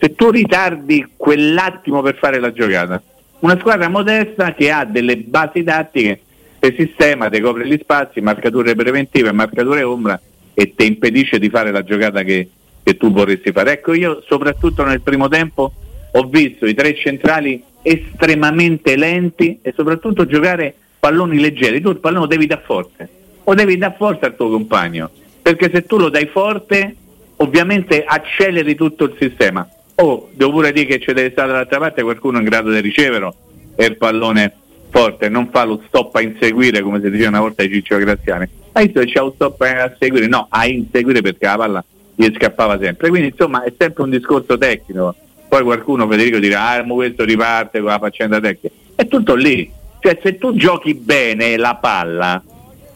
se 0.03 0.17
tu 0.17 0.31
ritardi 0.31 1.13
quell'attimo 1.17 2.03
per 2.03 2.17
fare 2.17 2.41
la 2.41 2.51
giocata, 2.51 3.01
una 3.39 3.57
squadra 3.57 3.89
modesta 3.89 4.53
che 4.53 4.69
ha 4.69 4.85
delle 4.85 5.17
basi 5.19 5.63
tattiche, 5.63 6.21
te 6.59 6.75
sistema, 6.77 7.31
ti 7.31 7.39
copre 7.39 7.69
gli 7.69 7.79
spazi, 7.81 8.21
marcature 8.21 8.75
preventive, 8.75 9.31
marcature 9.31 9.85
ombra 9.85 10.21
e 10.55 10.75
ti 10.75 10.87
impedisce 10.87 11.39
di 11.39 11.49
fare 11.49 11.71
la 11.71 11.85
giocata 11.85 12.25
che, 12.25 12.49
che 12.83 12.97
tu 12.97 13.13
vorresti 13.13 13.53
fare. 13.53 13.75
Ecco, 13.75 13.93
io 13.93 14.25
soprattutto 14.27 14.83
nel 14.83 15.03
primo 15.03 15.29
tempo 15.29 15.73
ho 16.11 16.23
visto 16.25 16.67
i 16.67 16.75
tre 16.75 16.97
centrali 16.97 17.63
estremamente 17.83 18.97
lenti 18.97 19.61
e 19.63 19.73
soprattutto 19.73 20.27
giocare 20.27 20.75
palloni 20.99 21.39
leggeri. 21.39 21.81
Tu 21.81 21.91
il 21.91 21.99
pallone 21.99 22.23
lo 22.23 22.27
devi 22.27 22.49
dar 22.49 22.63
forte, 22.65 23.09
o 23.45 23.55
devi 23.55 23.79
dar 23.79 23.95
forte 23.97 24.27
al 24.27 24.35
tuo 24.35 24.51
compagno, 24.51 25.09
perché 25.41 25.71
se 25.73 25.87
tu 25.87 25.97
lo 25.97 26.09
dai 26.09 26.27
forte 26.27 26.97
ovviamente 27.37 28.03
acceleri 28.05 28.75
tutto 28.75 29.05
il 29.05 29.15
sistema. 29.17 29.65
O 29.97 30.29
devo 30.33 30.51
pure 30.51 30.73
dire 30.73 30.87
che 30.87 30.99
c'è 30.99 31.13
deve 31.13 31.31
stare 31.31 31.49
dall'altra 31.49 31.79
parte 31.79 32.03
qualcuno 32.03 32.39
in 32.39 32.45
grado 32.45 32.71
di 32.71 32.81
riceverlo 32.81 33.35
e 33.75 33.85
il 33.87 33.97
pallone 33.97 34.55
forte, 34.91 35.29
non 35.29 35.49
fa 35.51 35.65
lo 35.65 35.83
stop 35.87 36.15
a 36.17 36.21
inseguire 36.21 36.83
come 36.83 37.01
si 37.01 37.11
diceva 37.11 37.31
una 37.31 37.41
volta 37.41 37.63
ai 37.63 37.71
Ciccio 37.71 37.97
Graziani. 37.97 38.49
Hai 38.73 38.85
visto 38.85 39.01
che 39.01 39.07
c'è 39.07 39.21
lo 39.21 39.33
stop 39.35 39.61
a 39.63 39.97
seguire? 39.99 40.27
No, 40.27 40.47
a 40.51 40.67
inseguire 40.67 41.21
perché 41.23 41.47
la 41.47 41.57
palla 41.57 41.85
gli 42.15 42.31
scappava 42.35 42.79
sempre. 42.79 43.09
Quindi 43.09 43.29
insomma 43.29 43.65
è 43.65 43.73
sempre 43.77 44.03
un 44.03 44.11
discorso 44.11 44.59
tecnico. 44.59 45.15
Poi 45.49 45.63
qualcuno, 45.63 46.09
Federico, 46.09 46.39
dirà, 46.39 46.71
ah, 46.71 46.83
ma 46.85 46.95
questo 46.95 47.25
riparte 47.25 47.81
con 47.81 47.89
la 47.89 47.99
faccenda 47.99 48.41
tecnica. 48.41 48.75
È 48.95 49.07
tutto 49.07 49.35
lì. 49.35 49.71
Cioè 49.99 50.19
se 50.23 50.37
tu 50.37 50.55
giochi 50.55 50.95
bene 50.95 51.57
la 51.57 51.77
palla, 51.77 52.43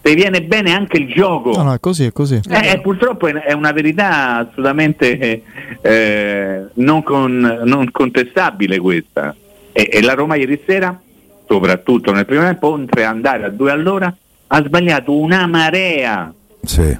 ti 0.06 0.14
viene 0.14 0.40
bene 0.42 0.72
anche 0.72 0.98
il 0.98 1.08
gioco. 1.08 1.50
No, 1.50 1.64
no, 1.64 1.74
è 1.74 1.80
così, 1.80 2.06
è 2.06 2.12
così. 2.12 2.40
Eh, 2.48 2.70
eh, 2.70 2.80
purtroppo 2.80 3.26
è, 3.26 3.52
una 3.52 3.72
verità 3.72 4.36
assolutamente 4.36 5.42
eh, 5.82 6.64
non, 6.74 7.02
con- 7.02 7.62
non 7.64 7.90
contestabile 7.90 8.78
questa. 8.78 9.34
E, 9.72 9.88
e 9.90 10.00
la 10.02 10.14
Roma 10.14 10.36
ieri 10.36 10.62
sera, 10.64 10.96
soprattutto 11.48 12.12
nel 12.12 12.24
primo 12.24 12.42
tempo, 12.42 12.68
oltre 12.68 13.04
ad 13.04 13.16
andare 13.16 13.46
a 13.46 13.48
due 13.48 13.72
all'ora, 13.72 14.14
ha 14.46 14.62
sbagliato 14.64 15.12
una 15.12 15.44
marea 15.48 16.32
Sì. 16.62 16.96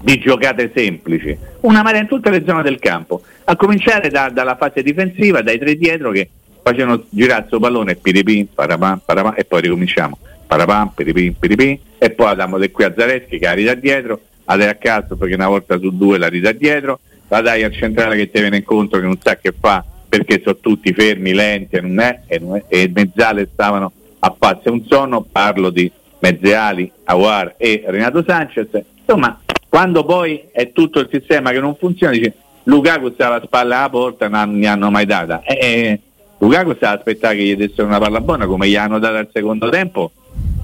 di 0.00 0.18
giocate 0.20 0.70
semplici, 0.72 1.36
una 1.62 1.82
marea 1.82 2.02
in 2.02 2.06
tutte 2.06 2.30
le 2.30 2.44
zone 2.46 2.62
del 2.62 2.78
campo, 2.78 3.22
a 3.46 3.56
cominciare 3.56 4.10
da- 4.10 4.30
dalla 4.30 4.54
fase 4.54 4.80
difensiva, 4.84 5.42
dai 5.42 5.58
tre 5.58 5.74
dietro 5.74 6.12
che 6.12 6.30
facevano 6.62 7.02
girare 7.08 7.46
il 7.50 7.58
pallone 7.58 7.96
piripin, 7.96 8.46
parapam, 8.54 9.00
parapam, 9.04 9.34
e 9.36 9.44
poi 9.44 9.62
ricominciamo, 9.62 10.18
parapam, 10.56 10.92
piripin, 10.94 11.36
piripin, 11.38 11.78
e 11.98 12.10
poi 12.10 12.28
andiamo 12.28 12.58
da 12.58 12.68
qui 12.70 12.84
a 12.84 12.94
Zareschi 12.96 13.38
che 13.38 13.44
la 13.46 13.52
ridà 13.52 13.74
dietro, 13.74 14.20
la 14.44 14.56
dai 14.56 14.68
a 14.68 14.74
cazzo 14.74 15.16
perché 15.16 15.34
una 15.34 15.48
volta 15.48 15.78
su 15.78 15.96
due 15.96 16.18
la 16.18 16.28
ridà 16.28 16.52
dietro, 16.52 17.00
la 17.28 17.40
dai 17.40 17.62
al 17.64 17.72
centrale 17.72 18.16
che 18.16 18.30
ti 18.30 18.40
viene 18.40 18.58
incontro 18.58 19.00
che 19.00 19.06
non 19.06 19.18
sa 19.20 19.36
che 19.36 19.52
fa 19.58 19.84
perché 20.08 20.40
sono 20.42 20.58
tutti 20.60 20.92
fermi, 20.92 21.32
lenti 21.32 21.76
e, 21.76 21.80
non 21.80 21.98
è, 21.98 22.20
e, 22.26 22.38
non 22.38 22.56
è- 22.56 22.64
e 22.68 22.90
mezzale 22.94 23.48
stavano 23.52 23.90
a 24.20 24.34
farsi 24.38 24.68
un 24.68 24.84
sonno, 24.86 25.26
parlo 25.30 25.70
di 25.70 25.90
Mezzeali, 26.20 26.90
Aguar 27.04 27.54
e 27.58 27.82
Renato 27.86 28.22
Sanchez. 28.24 28.68
Insomma, 29.00 29.40
quando 29.68 30.04
poi 30.04 30.44
è 30.52 30.70
tutto 30.70 31.00
il 31.00 31.08
sistema 31.10 31.50
che 31.50 31.58
non 31.58 31.74
funziona, 31.74 32.12
dice 32.12 32.32
Lukaku 32.64 33.10
sta 33.12 33.26
alla 33.26 33.42
spalla 33.44 33.78
alla 33.78 33.90
porta, 33.90 34.28
non 34.28 34.56
gli 34.56 34.66
hanno 34.66 34.90
mai 34.90 35.04
data. 35.04 35.42
E, 35.42 35.58
e 35.58 36.00
Lukaku 36.38 36.74
sta 36.74 36.90
aspettando 36.90 37.36
che 37.36 37.42
gli 37.42 37.56
dessero 37.56 37.86
una 37.88 37.98
palla 37.98 38.20
buona, 38.20 38.46
come 38.46 38.68
gli 38.68 38.76
hanno 38.76 39.00
data 39.00 39.18
al 39.18 39.28
secondo 39.32 39.68
tempo, 39.68 40.12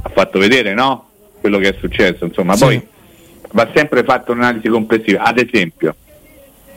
ha 0.03 0.09
fatto 0.09 0.39
vedere 0.39 0.75
no? 0.75 1.09
quello 1.41 1.59
che 1.59 1.69
è 1.69 1.77
successo. 1.79 2.25
Insomma, 2.25 2.55
Sì. 2.55 2.65
poi 2.65 2.87
va 3.53 3.69
sempre 3.75 4.03
fatta 4.05 4.33
un'analisi 4.33 4.69
complessiva. 4.69 5.23
Ad 5.23 5.39
esempio, 5.39 5.95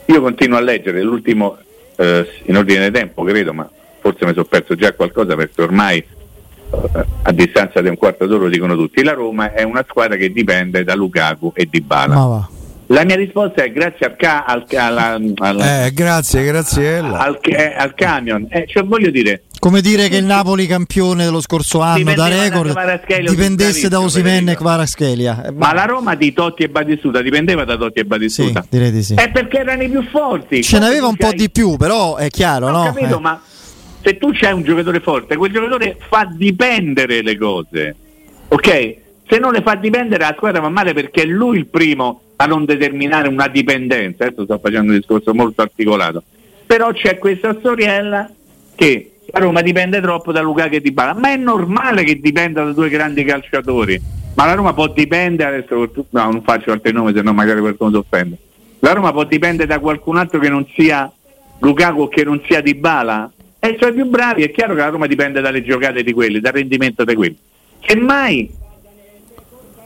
io 0.06 0.20
continuo 0.20 0.58
a 0.58 0.60
leggere 0.60 1.02
l'ultimo 1.02 1.56
eh, 1.96 2.26
in 2.44 2.56
ordine 2.56 2.86
di 2.90 2.92
tempo, 2.98 3.22
credo, 3.22 3.52
ma 3.52 3.68
forse 4.00 4.24
mi 4.26 4.32
sono 4.32 4.44
perso 4.44 4.74
già 4.74 4.92
qualcosa 4.92 5.34
perché 5.36 5.62
ormai 5.62 5.96
eh, 5.98 7.04
a 7.22 7.32
distanza 7.32 7.80
di 7.80 7.88
un 7.88 7.96
quarto 7.96 8.26
d'ora 8.26 8.42
lo 8.44 8.48
dicono 8.48 8.74
tutti. 8.76 9.02
La 9.02 9.12
Roma 9.12 9.52
è 9.52 9.62
una 9.62 9.84
squadra 9.88 10.16
che 10.16 10.30
dipende 10.32 10.84
da 10.84 10.94
Lukaku 10.94 11.52
e 11.54 11.66
Di 11.70 11.80
Bala. 11.80 12.48
La 12.88 13.02
mia 13.04 13.16
risposta 13.16 13.62
è 13.64 13.72
grazie 13.72 14.04
al, 14.06 14.16
ca- 14.16 14.44
al, 14.44 14.64
alla- 14.76 15.18
alla- 15.36 15.86
Eh, 15.86 15.92
grazie, 15.92 16.44
Graziella. 16.44 17.18
al, 17.18 17.38
eh, 17.40 17.74
al 17.76 17.94
camion. 17.94 18.46
Eh, 18.50 18.66
cioè, 18.68 18.82
voglio 18.84 19.10
dire, 19.10 19.44
Come 19.64 19.80
dire 19.80 20.10
che 20.10 20.18
il 20.18 20.26
Napoli 20.26 20.66
campione 20.66 21.24
dello 21.24 21.40
scorso 21.40 21.80
anno 21.80 22.12
da 22.12 22.28
record 22.28 22.74
dipendesse 23.24 23.88
da 23.88 23.96
bravissimo, 23.96 24.04
Osimen 24.04 24.54
e. 24.54 25.42
Eh, 25.46 25.52
ma 25.52 25.72
la 25.72 25.86
Roma 25.86 26.14
di 26.16 26.34
Totti 26.34 26.64
e 26.64 26.68
Batistuta 26.68 27.22
dipendeva 27.22 27.64
da 27.64 27.78
Totti 27.78 28.00
e 28.00 28.02
Sì, 28.02 28.06
Batistuta. 28.06 28.66
direi 28.68 28.90
di 28.92 29.02
sì. 29.02 29.14
È 29.14 29.30
perché 29.30 29.60
erano 29.60 29.82
i 29.84 29.88
più 29.88 30.02
forti. 30.02 30.62
Ce 30.62 30.78
n'aveva 30.78 31.06
un 31.06 31.16
po' 31.16 31.32
di 31.32 31.48
più, 31.48 31.78
però 31.78 32.16
è 32.16 32.28
chiaro, 32.28 32.68
no? 32.68 32.92
capito, 32.92 33.16
Eh. 33.16 33.20
ma 33.22 33.40
se 34.02 34.18
tu 34.18 34.32
c'hai 34.34 34.52
un 34.52 34.64
giocatore 34.64 35.00
forte, 35.00 35.34
quel 35.34 35.50
giocatore 35.50 35.96
fa 36.10 36.28
dipendere 36.30 37.22
le 37.22 37.38
cose. 37.38 37.96
Ok? 38.48 38.96
Se 39.26 39.38
non 39.38 39.52
le 39.52 39.62
fa 39.62 39.76
dipendere 39.76 40.24
la 40.24 40.34
squadra 40.36 40.60
va 40.60 40.68
male 40.68 40.92
perché 40.92 41.22
è 41.22 41.24
lui 41.24 41.56
il 41.56 41.66
primo 41.68 42.20
a 42.36 42.44
non 42.44 42.66
determinare 42.66 43.28
una 43.28 43.48
dipendenza. 43.48 44.26
Adesso 44.26 44.44
sto 44.44 44.58
facendo 44.62 44.92
un 44.92 44.98
discorso 44.98 45.32
molto 45.32 45.62
articolato. 45.62 46.22
Però 46.66 46.92
c'è 46.92 47.16
questa 47.16 47.56
storiella 47.58 48.30
che 48.74 49.08
la 49.34 49.40
Roma 49.40 49.62
dipende 49.62 50.00
troppo 50.00 50.30
da 50.30 50.40
Lukaku 50.40 50.76
e 50.76 50.80
Di 50.80 50.92
Bala, 50.92 51.12
ma 51.12 51.32
è 51.32 51.36
normale 51.36 52.04
che 52.04 52.20
dipenda 52.20 52.62
da 52.62 52.72
due 52.72 52.88
grandi 52.88 53.24
calciatori. 53.24 54.00
Ma 54.34 54.46
la 54.46 54.54
Roma 54.54 54.72
può 54.72 54.86
dipendere, 54.86 55.56
adesso 55.56 55.90
no, 56.10 56.22
non 56.30 56.42
faccio 56.42 56.70
altri 56.70 56.92
nomi 56.92 57.12
se 57.12 57.20
no 57.20 57.32
magari 57.32 57.58
qualcuno 57.58 57.90
si 57.90 57.96
offende. 57.96 58.38
La 58.78 58.92
Roma 58.92 59.10
può 59.10 59.24
dipendere 59.24 59.66
da 59.66 59.80
qualcun 59.80 60.18
altro 60.18 60.38
che 60.38 60.48
non 60.48 60.64
sia 60.76 61.10
Lukaku 61.58 62.02
o 62.02 62.08
che 62.08 62.22
non 62.22 62.40
sia 62.46 62.60
Di 62.60 62.76
Bala. 62.76 63.28
E 63.58 63.70
i 63.70 63.76
suoi 63.76 63.92
più 63.92 64.06
bravi, 64.06 64.44
è 64.44 64.52
chiaro 64.52 64.74
che 64.74 64.80
la 64.80 64.88
Roma 64.88 65.08
dipende 65.08 65.40
dalle 65.40 65.64
giocate 65.64 66.04
di 66.04 66.12
quelli, 66.12 66.38
dal 66.38 66.52
rendimento 66.52 67.02
di 67.02 67.14
quelli. 67.16 67.36
Semmai 67.84 68.48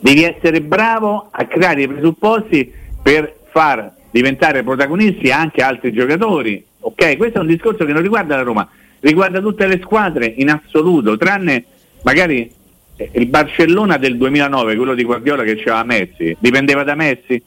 devi 0.01 0.25
essere 0.25 0.61
bravo 0.61 1.29
a 1.31 1.47
creare 1.47 1.83
i 1.83 1.89
presupposti 1.89 2.71
per 3.03 3.35
far 3.51 3.95
diventare 4.11 4.63
protagonisti 4.63 5.31
anche 5.31 5.63
altri 5.63 5.91
giocatori. 5.91 6.63
Ok, 6.81 7.17
questo 7.17 7.39
è 7.39 7.41
un 7.41 7.47
discorso 7.47 7.87
che 7.87 7.93
non 7.93 8.03
riguarda 8.03 8.37
la 8.37 8.43
Roma, 8.43 8.69
riguarda 9.01 9.41
tutte 9.41 9.67
le 9.67 9.81
squadre 9.83 10.27
in 10.37 10.51
assoluto, 10.51 11.17
tranne 11.17 11.65
magari 12.03 12.51
eh, 12.97 13.11
il 13.15 13.27
Barcellona 13.27 13.97
del 13.97 14.17
2009, 14.17 14.77
quello 14.77 14.95
di 14.95 15.05
Guardiola 15.05 15.43
che 15.45 15.57
c'era 15.57 15.85
Messi, 15.85 16.37
dipendeva 16.39 16.83
da 16.83 16.95
Messi? 16.95 17.43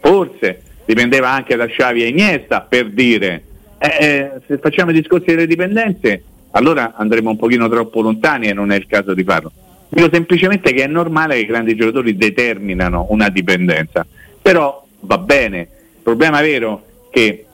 Forse 0.00 0.62
dipendeva 0.84 1.30
anche 1.30 1.56
da 1.56 1.66
Xavi 1.66 2.02
e 2.02 2.08
Iniesta, 2.08 2.60
per 2.60 2.90
dire. 2.90 3.44
Eh, 3.78 3.96
eh, 4.00 4.30
se 4.46 4.58
facciamo 4.58 4.90
i 4.90 4.94
discorsi 4.94 5.26
delle 5.26 5.46
dipendenze, 5.46 6.22
allora 6.52 6.94
andremo 6.96 7.30
un 7.30 7.36
pochino 7.36 7.68
troppo 7.68 8.00
lontani 8.00 8.48
e 8.48 8.52
non 8.52 8.70
è 8.70 8.76
il 8.76 8.86
caso 8.86 9.14
di 9.14 9.24
farlo. 9.24 9.50
Dico 9.88 10.08
semplicemente 10.10 10.72
che 10.72 10.84
è 10.84 10.86
normale 10.86 11.34
che 11.34 11.40
i 11.40 11.46
grandi 11.46 11.74
giocatori 11.74 12.16
determinano 12.16 13.06
una 13.10 13.28
dipendenza, 13.28 14.06
però 14.40 14.84
va 15.00 15.18
bene. 15.18 15.60
Il 15.60 16.02
problema 16.02 16.40
vero 16.40 16.84
è 17.10 17.12
che 17.12 17.46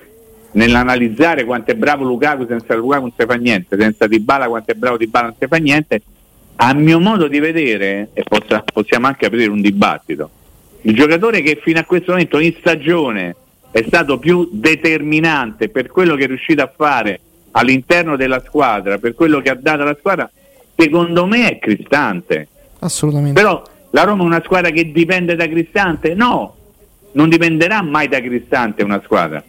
nell'analizzare 0.53 1.45
quanto 1.45 1.73
è 1.73 1.75
bravo 1.75 2.05
Lukaku 2.05 2.47
senza 2.47 2.75
Lukaku 2.75 3.03
non 3.03 3.13
si 3.17 3.27
fa 3.27 3.35
niente, 3.35 3.77
senza 3.79 4.07
Dybala 4.07 4.49
quanto 4.49 4.73
è 4.73 4.75
bravo 4.75 4.97
Dybala 4.97 5.27
non 5.27 5.37
si 5.39 5.47
fa 5.47 5.57
niente, 5.57 6.03
a 6.57 6.75
mio 6.75 6.99
modo 6.99 7.29
di 7.29 7.39
vedere, 7.39 8.11
e 8.13 8.25
possa- 8.25 8.65
possiamo 8.73 9.07
anche 9.07 9.27
aprire 9.27 9.51
un 9.51 9.61
dibattito, 9.61 10.31
il 10.83 10.95
giocatore 10.95 11.43
che 11.43 11.61
fino 11.63 11.79
a 11.79 11.85
questo 11.85 12.13
momento 12.13 12.39
in 12.39 12.55
stagione 12.59 13.35
è 13.71 13.85
stato 13.87 14.19
più 14.19 14.49
determinante 14.53 15.69
per 15.69 15.89
quello 15.89 16.15
che 16.15 16.25
è 16.25 16.27
riuscito 16.27 16.63
a 16.63 16.73
fare 16.75 17.21
all'interno 17.53 18.17
della 18.17 18.43
squadra, 18.45 18.99
per 18.99 19.15
quello 19.15 19.41
che 19.41 19.51
ha 19.51 19.55
dato 19.55 19.83
alla 19.83 19.97
squadra, 19.99 20.31
secondo 20.77 21.27
me 21.27 21.51
è 21.51 21.59
Cristante. 21.59 22.49
Assolutamente. 22.81 23.41
Però 23.41 23.63
la 23.91 24.03
Roma 24.05 24.23
è 24.23 24.27
una 24.27 24.43
squadra 24.45 24.71
che 24.71 24.91
dipende 24.93 25.35
da 25.35 25.49
Cristante? 25.49 26.15
No, 26.15 26.55
non 27.13 27.29
dipenderà 27.29 27.83
mai 27.83 28.09
da 28.09 28.21
Cristante 28.21 28.83
una 28.83 29.01
squadra. 29.05 29.43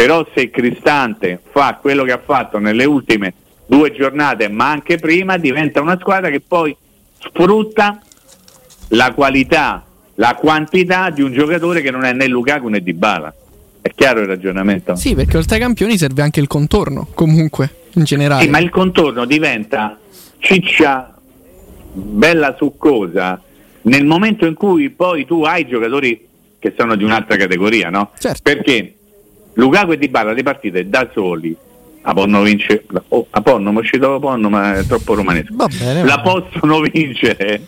Però 0.00 0.26
se 0.34 0.48
Cristante 0.48 1.42
fa 1.50 1.76
quello 1.78 2.04
che 2.04 2.12
ha 2.12 2.22
fatto 2.24 2.56
nelle 2.56 2.86
ultime 2.86 3.34
due 3.66 3.92
giornate, 3.92 4.48
ma 4.48 4.70
anche 4.70 4.96
prima, 4.96 5.36
diventa 5.36 5.82
una 5.82 5.98
squadra 6.00 6.30
che 6.30 6.40
poi 6.40 6.74
sfrutta 7.18 8.00
la 8.88 9.12
qualità, 9.12 9.84
la 10.14 10.36
quantità 10.36 11.10
di 11.10 11.20
un 11.20 11.34
giocatore 11.34 11.82
che 11.82 11.90
non 11.90 12.04
è 12.04 12.14
né 12.14 12.28
Lukaku 12.28 12.68
né 12.68 12.82
Dybala. 12.82 13.34
È 13.82 13.90
chiaro 13.94 14.20
il 14.20 14.26
ragionamento? 14.26 14.96
Sì, 14.96 15.14
perché 15.14 15.36
oltre 15.36 15.56
ai 15.56 15.60
campioni 15.60 15.98
serve 15.98 16.22
anche 16.22 16.40
il 16.40 16.46
contorno, 16.46 17.08
comunque, 17.12 17.70
in 17.96 18.04
generale. 18.04 18.44
Sì, 18.44 18.48
ma 18.48 18.58
il 18.58 18.70
contorno 18.70 19.26
diventa 19.26 19.98
ciccia 20.38 21.14
bella 21.92 22.54
succosa 22.56 23.38
nel 23.82 24.06
momento 24.06 24.46
in 24.46 24.54
cui 24.54 24.88
poi 24.88 25.26
tu 25.26 25.42
hai 25.42 25.68
giocatori 25.68 26.26
che 26.58 26.72
sono 26.74 26.96
di 26.96 27.04
un'altra 27.04 27.36
categoria, 27.36 27.90
no? 27.90 28.12
Certo. 28.18 28.40
Perché 28.42 28.94
Lukaku 29.54 29.92
e 29.92 29.98
Dybala 29.98 30.32
le 30.32 30.42
partite 30.42 30.88
da 30.88 31.08
soli 31.12 31.56
la 32.02 32.14
possono 32.14 32.42
vincere, 32.42 32.84
oh, 33.08 33.26
a 33.28 33.42
Ponno, 33.42 33.72
mi 33.72 33.78
è 33.78 33.80
uscito 33.80 34.18
Ponno, 34.18 34.48
ma 34.48 34.76
è 34.76 34.84
troppo 34.86 35.14
romanesco. 35.14 35.66
Bene, 35.78 36.04
La 36.04 36.20
possono 36.20 36.80
vincere, 36.80 37.60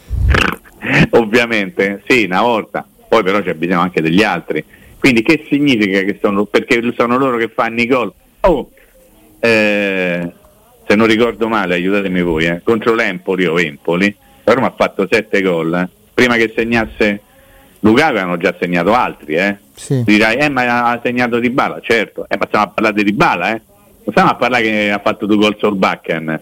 ovviamente, 1.10 2.02
sì, 2.06 2.24
una 2.24 2.40
volta, 2.40 2.86
poi 3.08 3.22
però 3.22 3.42
c'è 3.42 3.54
bisogno 3.54 3.80
anche 3.80 4.00
degli 4.00 4.22
altri. 4.22 4.64
Quindi 4.98 5.22
che 5.22 5.44
significa 5.48 6.00
che 6.00 6.18
sono, 6.20 6.44
perché 6.44 6.80
sono 6.96 7.18
loro 7.18 7.36
che 7.36 7.48
fanno 7.48 7.80
i 7.80 7.86
gol? 7.86 8.12
Oh, 8.40 8.70
eh, 9.38 10.32
se 10.86 10.94
non 10.94 11.06
ricordo 11.06 11.48
male, 11.48 11.74
aiutatemi 11.74 12.22
voi, 12.22 12.46
eh, 12.46 12.60
contro 12.62 12.94
l'Empoli 12.94 13.44
o 13.44 13.60
Empoli, 13.60 14.14
la 14.44 14.54
Roma 14.54 14.68
ha 14.68 14.74
fatto 14.74 15.06
7 15.10 15.42
gol, 15.42 15.74
eh. 15.74 15.88
prima 16.14 16.36
che 16.36 16.52
segnasse 16.54 17.20
Lukaku 17.80 18.16
hanno 18.16 18.36
già 18.38 18.54
segnato 18.58 18.94
altri, 18.94 19.34
eh. 19.34 19.56
Sì. 19.74 20.02
Dirai, 20.04 20.36
eh, 20.36 20.48
ma 20.48 20.90
ha 20.90 21.00
segnato 21.02 21.38
Di 21.38 21.50
Bala, 21.50 21.80
certo, 21.82 22.26
eh, 22.28 22.36
ma 22.36 22.46
stiamo 22.46 22.64
a 22.66 22.68
parlare 22.68 23.02
di 23.02 23.12
Bala, 23.12 23.48
eh. 23.54 23.60
Non 24.04 24.10
stiamo 24.14 24.30
a 24.30 24.34
parlare 24.34 24.62
che 24.64 24.90
ha 24.90 24.98
fatto 24.98 25.26
due 25.26 25.36
gol 25.36 25.56
Solbakken, 25.58 26.40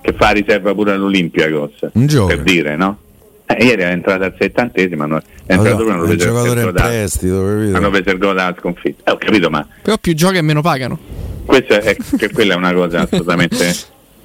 che 0.00 0.12
fa 0.12 0.30
riserva 0.30 0.74
pure 0.74 0.92
all'Olympiakos, 0.92 1.88
Un 1.92 2.06
giovane. 2.06 2.34
per 2.36 2.44
dire, 2.44 2.76
no? 2.76 2.98
Eh, 3.46 3.64
ieri 3.64 3.82
è 3.82 3.86
entrato 3.86 4.24
al 4.24 4.34
settantesimo, 4.38 5.04
hanno- 5.04 5.22
è 5.46 5.52
entrato 5.54 5.76
Allora, 5.76 5.94
hanno 5.94 6.04
è 6.04 6.08
un 6.10 6.16
preso 6.16 6.28
il 6.28 6.34
giocatore 6.34 6.60
in 6.62 6.72
prestito, 6.72 7.44
capito? 7.46 7.76
hanno 7.76 7.90
preso 7.90 8.10
il 8.10 8.18
gol 8.18 8.34
dalla 8.36 8.54
sconfitta. 8.58 9.10
Eh, 9.10 9.14
ho 9.14 9.16
capito, 9.16 9.48
ma 9.50 9.66
Però 9.82 9.96
più 9.98 10.14
gioca 10.14 10.36
e 10.38 10.42
meno 10.42 10.60
pagano. 10.60 10.98
questa 11.46 11.78
è, 11.80 11.96
che 12.18 12.30
quella 12.30 12.52
è 12.54 12.56
una 12.56 12.74
cosa 12.74 13.00
assolutamente 13.10 13.74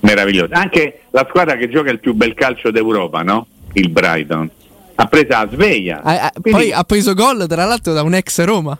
meravigliosa. 0.01 0.55
Anche 0.55 0.99
la 1.11 1.25
squadra 1.29 1.55
che 1.55 1.69
gioca 1.69 1.89
il 1.89 1.99
più 1.99 2.13
bel 2.13 2.33
calcio 2.33 2.69
d'Europa, 2.69 3.21
no? 3.23 3.47
Il 3.73 3.89
Brighton. 3.89 4.49
Ha 4.95 5.05
preso 5.07 5.27
la 5.29 5.47
sveglia. 5.51 6.01
Ah, 6.03 6.25
ah, 6.25 6.31
Quindi- 6.39 6.51
Poi 6.61 6.71
ha 6.71 6.83
preso 6.83 7.13
gol, 7.13 7.45
tra 7.47 7.65
l'altro, 7.65 7.93
da 7.93 8.03
un 8.03 8.13
ex 8.13 8.43
Roma. 8.43 8.77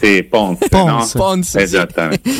Sì, 0.00 0.22
Ponce, 0.24 0.68
Ponce. 0.68 0.90
no? 1.18 1.24
Ponce, 1.24 1.48
sì. 1.50 1.58
Esattamente. 1.58 2.30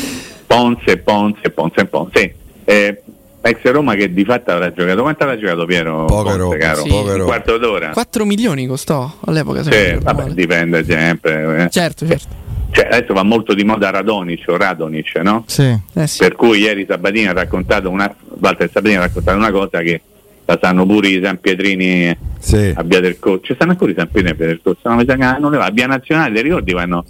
Ponce, 0.47 0.97
Ponce, 0.97 1.49
Ponce, 1.51 1.85
Ponce. 1.85 2.19
Sì. 2.19 2.33
Eh, 2.65 3.01
ex 3.41 3.57
Roma 3.71 3.95
che 3.95 4.11
di 4.13 4.23
fatto 4.25 4.51
avrà 4.51 4.71
giocato. 4.73 5.01
Quanto 5.01 5.23
avrà 5.23 5.37
giocato 5.37 5.65
Piero? 5.65 6.07
Robe, 6.07 6.57
caro? 6.57 6.81
sì. 6.81 6.89
poche 6.89 7.11
Un 7.11 7.23
quarto 7.25 7.57
d'ora? 7.57 7.89
4 7.91 8.25
milioni 8.25 8.67
costò 8.67 9.11
all'epoca. 9.25 9.63
Sì, 9.63 9.69
vabbè, 10.01 10.21
male. 10.21 10.33
dipende 10.33 10.83
sempre. 10.85 11.63
eh. 11.65 11.69
Certo, 11.69 12.07
certo. 12.07 12.47
Cioè, 12.71 12.85
adesso 12.85 13.13
va 13.13 13.23
molto 13.23 13.53
di 13.55 13.63
moda 13.63 13.89
Radonic 13.89 14.43
o 14.47 14.55
Radonic, 14.57 15.15
no? 15.17 15.43
Sì. 15.47 15.75
Eh 15.93 16.07
sì. 16.07 16.19
Per 16.19 16.35
cui 16.35 16.59
ieri 16.59 16.85
Sabatini 16.87 17.27
ha 17.27 17.33
raccontato 17.33 17.89
una 17.89 18.13
Walter 18.39 18.67
Sabatini 18.71 18.95
ha 18.97 18.99
raccontato 19.01 19.37
una 19.37 19.51
cosa 19.51 19.79
che 19.81 20.01
la 20.49 20.57
sanno 20.59 20.83
pure 20.87 21.09
i 21.09 21.21
San 21.23 21.39
Pietrini 21.39 22.17
Sì. 22.39 22.73
a 22.75 22.81
Via 22.81 22.99
del 22.99 23.19
Corso. 23.19 23.43
Ci 23.43 23.53
stanno 23.53 23.71
ancora 23.71 23.91
i 23.91 23.95
San 23.95 24.07
Pietrini 24.09 24.33
a 24.33 24.35
Via 24.35 24.47
del 24.47 24.59
Corso, 24.63 24.79
no, 24.89 24.95
non 25.39 25.51
le 25.51 25.57
va. 25.57 25.65
A 25.65 25.69
Via 25.69 25.85
Nazionale, 25.85 26.33
ti 26.35 26.41
ricordi 26.41 26.71
quando 26.71 27.05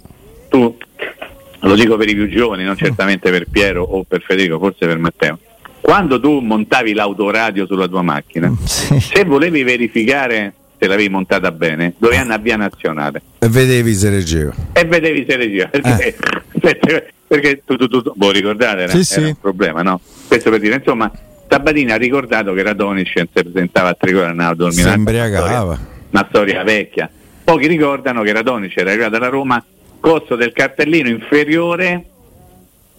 tu 0.50 0.76
lo 1.60 1.74
dico 1.74 1.96
per 1.96 2.08
i 2.10 2.14
più 2.14 2.28
giovani, 2.28 2.64
non 2.64 2.76
certamente 2.76 3.30
per 3.30 3.46
Piero 3.50 3.82
o 3.82 4.04
per 4.04 4.20
Federico, 4.22 4.58
forse 4.58 4.86
per 4.86 4.98
Matteo. 4.98 5.38
Quando 5.80 6.20
tu 6.20 6.40
montavi 6.40 6.92
l'autoradio 6.92 7.64
sulla 7.64 7.88
tua 7.88 8.02
macchina, 8.02 8.52
Sì. 8.64 9.00
se 9.00 9.24
volevi 9.24 9.62
verificare 9.62 10.52
se 10.78 10.86
l'avevi 10.86 11.08
montata 11.08 11.50
bene, 11.50 11.94
dovevi 11.96 12.20
andare 12.20 12.40
a 12.40 12.42
Via 12.42 12.56
Nazionale 12.56 13.22
E 13.38 13.48
vedevi 13.48 13.94
se 13.94 14.10
reggeva. 14.10 14.52
e 14.72 14.84
vedevi 14.84 15.24
se 15.28 15.36
regia 15.36 15.66
perché, 15.68 16.16
perché, 16.60 17.12
perché 17.26 17.62
tu, 17.66 17.76
tu, 17.76 17.86
tu, 17.88 18.02
tu- 18.02 18.12
voi 18.16 18.32
ricordate 18.34 18.82
era, 18.82 18.92
Sì, 18.92 19.04
sì. 19.04 19.18
era 19.18 19.28
un 19.28 19.38
problema 19.40 19.82
no? 19.82 20.00
questo 20.26 20.48
per 20.50 20.58
dire 20.60 20.76
insomma 20.76 21.10
Sabatini 21.50 21.90
ha 21.90 21.96
ricordato 21.96 22.52
che 22.52 22.62
Radonic 22.62 23.08
si 23.12 23.42
presentava 23.42 23.88
a 23.88 23.94
Trigoria 23.98 24.28
e 24.28 24.30
andava 24.30 24.50
a 24.50 24.54
dormire 24.54 24.80
Si 24.82 24.86
una 24.86 24.96
imbriagava. 24.96 25.46
storia- 25.48 25.78
una 26.10 26.26
storia 26.28 26.62
vecchia 26.62 27.10
pochi 27.44 27.66
ricordano 27.66 28.22
che 28.22 28.32
Radonic 28.32 28.76
era 28.76 28.90
arrivato 28.92 29.16
alla 29.16 29.28
Roma 29.28 29.64
costo 29.98 30.36
del 30.36 30.52
cartellino 30.52 31.08
inferiore 31.08 32.04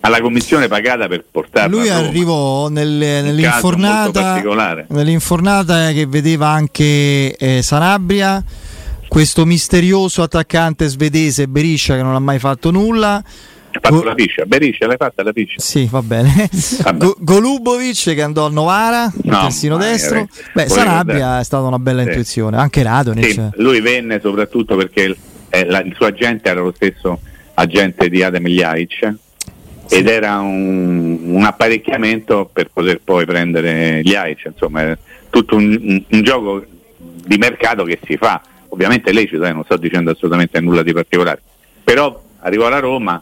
alla 0.01 0.19
commissione 0.19 0.67
pagata 0.67 1.07
per 1.07 1.23
portarlo 1.31 1.77
Lui 1.77 1.87
arrivò 1.89 2.67
nel- 2.67 2.87
nell'infornata, 2.89 4.41
nell'infornata 4.87 5.91
che 5.91 6.05
vedeva 6.07 6.47
anche 6.47 7.35
eh, 7.37 7.61
Sanabria, 7.61 8.43
questo 9.07 9.45
misterioso 9.45 10.23
attaccante 10.23 10.87
svedese 10.87 11.47
Beriscia 11.47 11.95
che 11.95 12.01
non 12.03 12.15
ha 12.15 12.19
mai 12.19 12.39
fatto 12.39 12.71
nulla. 12.71 13.23
Ha 13.77 13.79
fatto 13.81 13.95
Go- 13.95 14.03
la 14.03 14.13
piscia 14.15 14.45
Beriscia 14.45 14.87
l'hai 14.87 14.97
fatta 14.97 15.23
la 15.23 15.31
piscia 15.33 15.59
Sì, 15.59 15.87
va 15.89 16.01
bene. 16.01 16.49
Go- 16.95 17.15
Golubovic 17.19 18.13
che 18.13 18.21
andò 18.21 18.45
a 18.45 18.49
Novara, 18.49 19.11
No, 19.23 19.39
terzino 19.41 19.77
destro. 19.77 20.15
era- 20.17 20.27
Beh, 20.53 20.63
ricordare. 20.65 21.39
è 21.39 21.43
stata 21.43 21.63
una 21.63 21.79
bella 21.79 22.01
Sì. 22.03 22.07
intuizione, 22.09 22.57
anche 22.57 22.83
Radonic. 22.83 23.31
Sì, 23.31 23.41
lui 23.55 23.81
venne 23.81 24.19
soprattutto 24.21 24.75
perché 24.75 25.01
il, 25.03 25.17
eh, 25.49 25.65
la- 25.65 25.81
il 25.81 25.93
suo 25.95 26.05
agente 26.05 26.49
era 26.49 26.61
lo 26.61 26.71
stesso 26.75 27.19
agente 27.55 28.09
di 28.09 28.23
Adem 28.23 28.47
Ljajic 28.47 29.13
ed 29.89 30.07
era 30.07 30.39
un, 30.39 31.19
un 31.23 31.43
apparecchiamento 31.43 32.49
per 32.51 32.69
poter 32.71 33.01
poi 33.03 33.25
prendere 33.25 34.01
Ljajic, 34.01 34.45
insomma 34.53 34.81
è 34.83 34.97
tutto 35.29 35.55
un, 35.57 35.77
un- 35.81 36.03
un 36.09 36.21
gioco 36.23 36.63
di 36.97 37.37
mercato 37.37 37.83
che 37.83 37.99
si 38.05 38.15
fa, 38.17 38.41
ovviamente 38.69 39.11
lecito, 39.11 39.43
eh, 39.43 39.51
non 39.51 39.63
sto 39.65 39.75
dicendo 39.77 40.11
assolutamente 40.11 40.59
nulla 40.61 40.81
di 40.81 40.93
particolare, 40.93 41.41
però 41.83 42.19
arrivò 42.39 42.67
alla 42.67 42.79
Roma, 42.79 43.21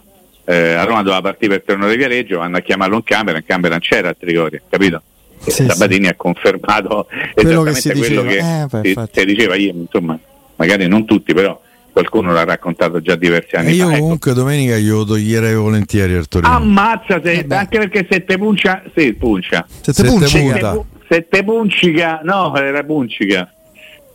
eh, 0.51 0.73
a 0.73 0.83
Roma 0.83 1.03
doveva 1.03 1.21
partire 1.21 1.55
per 1.59 1.63
Terno 1.63 1.87
di 1.89 1.95
Viareggio, 1.95 2.39
vanno 2.39 2.57
a 2.57 2.61
chiamarlo 2.61 2.95
in 2.95 3.03
camera, 3.03 3.37
in 3.37 3.45
camera 3.45 3.69
non 3.69 3.79
c'era 3.81 4.09
a 4.09 4.15
Trigoria, 4.17 4.59
capito? 4.67 5.01
Sì, 5.45 5.65
Sabatini 5.69 6.07
ha 6.07 6.15
confermato 6.15 7.07
Quello 7.33 7.61
che 7.63 7.69
esattamente 7.69 7.81
si 7.81 7.89
quello 8.13 8.21
diceva. 8.23 8.67
che 8.71 8.89
Eh, 8.89 8.93
si- 8.93 9.19
si 9.19 9.25
diceva 9.25 9.55
io, 9.55 9.73
insomma, 9.73 10.17
magari 10.55 10.87
non 10.87 11.05
tutti, 11.05 11.33
però 11.33 11.61
qualcuno 11.91 12.31
l'ha 12.33 12.43
raccontato 12.45 12.99
già 13.01 13.15
diversi 13.15 13.55
anni 13.55 13.69
E 13.69 13.73
io 13.73 13.85
fa. 13.87 13.91
Ecco. 13.93 14.01
comunque 14.01 14.33
domenica 14.33 14.75
glielo 14.77 15.05
toglierei 15.05 15.53
volentieri 15.55 16.15
al 16.15 16.27
Torino. 16.27 16.51
Ammazza, 16.53 17.21
se- 17.23 17.45
Eh 17.49 17.55
anche 17.55 17.77
perché 17.77 18.07
se 18.09 18.23
te 18.25 18.37
puncia, 18.37 18.81
sì, 18.95 19.13
puncia. 19.13 19.65
Se 19.69 19.81
te 19.81 19.93
Sette 19.93 20.09
punci, 20.09 20.39
punti. 20.39 20.53
Se, 20.53 20.59
Puta. 20.59 20.71
pu- 20.73 20.85
se 21.09 21.27
te 21.29 21.43
puncica, 21.43 22.19
no, 22.23 22.55
era 22.57 22.83
puncica. 22.83 23.53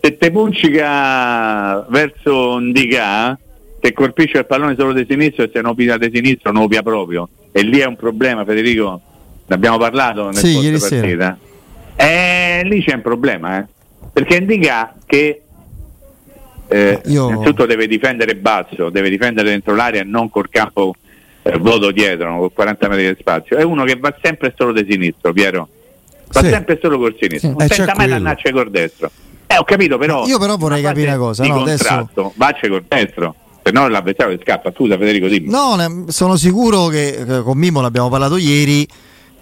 Se 0.00 0.16
te 0.18 0.30
puncica 0.30 1.86
verso 1.88 2.58
Ndica, 2.58 3.38
te 3.84 3.92
colpisce 3.92 4.38
il 4.38 4.46
pallone 4.46 4.76
solo 4.78 4.94
di 4.94 5.04
sinistro 5.06 5.44
e 5.44 5.50
se 5.52 5.60
non 5.60 5.74
piglia 5.74 5.98
di 5.98 6.10
sinistro 6.10 6.50
non 6.52 6.66
pia 6.68 6.80
proprio. 6.82 7.28
E 7.52 7.60
lì 7.60 7.80
è 7.80 7.84
un 7.84 7.96
problema, 7.96 8.42
Federico. 8.42 8.98
Ne 9.44 9.54
abbiamo 9.54 9.76
parlato 9.76 10.24
nel 10.24 10.36
Sì, 10.36 10.56
ieri 10.58 10.78
partita. 10.78 11.36
Eh, 11.94 12.62
lì 12.64 12.82
c'è 12.82 12.94
un 12.94 13.02
problema, 13.02 13.58
eh. 13.58 13.66
Perché 14.10 14.40
Ndica 14.40 14.94
che 15.04 15.42
eh, 16.68 17.00
Io- 17.04 17.26
innanzitutto 17.28 17.66
deve 17.66 17.86
difendere 17.86 18.36
basso, 18.36 18.88
deve 18.88 19.10
difendere 19.10 19.50
dentro 19.50 19.74
l'area 19.74 20.00
e 20.00 20.04
non 20.04 20.30
col 20.30 20.48
campo 20.48 20.94
eh, 21.42 21.58
vuoto 21.58 21.90
dietro, 21.90 22.38
con 22.38 22.52
40 22.54 22.88
metri 22.88 23.06
di 23.08 23.16
spazio. 23.20 23.58
È 23.58 23.62
uno 23.62 23.84
che 23.84 23.96
va 23.96 24.14
sempre 24.22 24.54
solo 24.56 24.72
di 24.72 24.86
sinistro, 24.88 25.30
Piero. 25.34 25.68
Va 26.32 26.40
Sì. 26.40 26.48
sempre 26.48 26.78
solo 26.80 26.96
col 26.96 27.14
sinistro, 27.20 27.50
non 27.50 27.60
Eh, 27.60 27.66
c'è 27.68 27.74
senta 27.74 27.92
mai 27.96 28.06
quello. 28.06 28.22
l'annaccia 28.22 28.50
col 28.50 28.70
destro. 28.70 29.10
Eh, 29.46 29.58
ho 29.58 29.64
capito, 29.64 29.98
però. 29.98 30.24
Io 30.26 30.38
però 30.38 30.56
vorrei 30.56 30.80
capire 30.80 31.08
una 31.08 31.18
cosa, 31.18 31.46
no, 31.46 31.60
adesso- 31.60 31.84
contratto, 31.86 32.32
vacce 32.36 32.68
col 32.70 32.84
destro, 32.88 33.34
se 33.64 33.70
no 33.72 33.88
l'avversario 33.88 34.38
scappa. 34.42 34.72
Scusa, 34.74 34.98
Federico, 34.98 35.26
dimmi. 35.26 35.48
No, 35.50 35.74
ne- 35.76 36.04
sono 36.08 36.36
sicuro 36.36 36.86
che 36.88 37.08
eh, 37.16 37.42
con 37.42 37.56
Mimmo 37.56 37.80
ne 37.80 37.86
abbiamo 37.86 38.08
parlato 38.10 38.36
ieri 38.36 38.86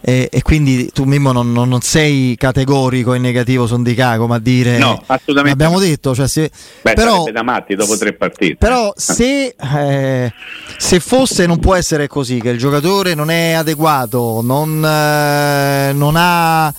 eh, 0.05 0.29
e 0.33 0.43
quindi 0.43 0.91
tu 0.93 1.05
Mimmo 1.05 1.33
non, 1.33 1.53
non- 1.53 1.69
non 1.69 1.81
sei 1.81 2.35
categorico 2.37 3.15
in 3.15 3.23
negativo 3.23 3.67
su 3.67 3.77
Ndika 3.77 4.17
come 4.19 4.35
a 4.37 4.39
dire 4.41 4.79
No, 4.79 5.01
assolutamente 5.07 5.49
l'abbiamo 5.63 5.75
no. 5.75 5.81
detto, 5.89 6.15
cioè 6.15 6.27
se, 6.29 6.51
Beh, 6.83 6.93
però, 6.95 7.25
da 7.33 7.43
matti 7.43 7.75
dopo 7.77 7.97
tre 7.97 8.13
partite. 8.13 8.57
però 8.57 8.93
se, 8.97 9.55
eh, 9.61 10.33
se 10.77 11.01
fosse 11.01 11.47
non 11.47 11.59
può 11.61 11.75
essere 11.75 12.07
così, 12.09 12.41
che 12.41 12.49
il 12.51 12.59
giocatore 12.59 13.15
non 13.15 13.31
è 13.31 13.53
adeguato, 13.53 14.41
non, 14.43 14.85
eh, 14.85 15.93
non 15.93 16.15
ha 16.17 16.73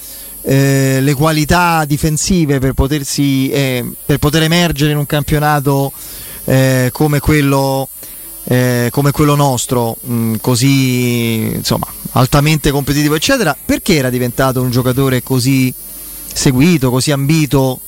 eh, 0.45 0.99
le 0.99 1.13
qualità 1.13 1.85
difensive 1.85 2.59
per, 2.59 2.73
potersi, 2.73 3.49
eh, 3.49 3.85
per 4.05 4.17
poter 4.17 4.43
emergere 4.43 4.91
in 4.91 4.97
un 4.97 5.05
campionato 5.05 5.91
eh, 6.45 6.89
come 6.91 7.19
quello 7.19 7.87
eh, 8.45 8.89
come 8.91 9.11
quello 9.11 9.35
nostro, 9.35 9.95
mh, 10.01 10.35
così 10.41 11.51
insomma 11.55 11.87
altamente 12.13 12.71
competitivo, 12.71 13.15
eccetera, 13.15 13.55
perché 13.65 13.95
era 13.95 14.09
diventato 14.09 14.61
un 14.61 14.69
giocatore 14.69 15.23
così 15.23 15.73
seguito, 16.33 16.89
così 16.89 17.11
ambito 17.11 17.79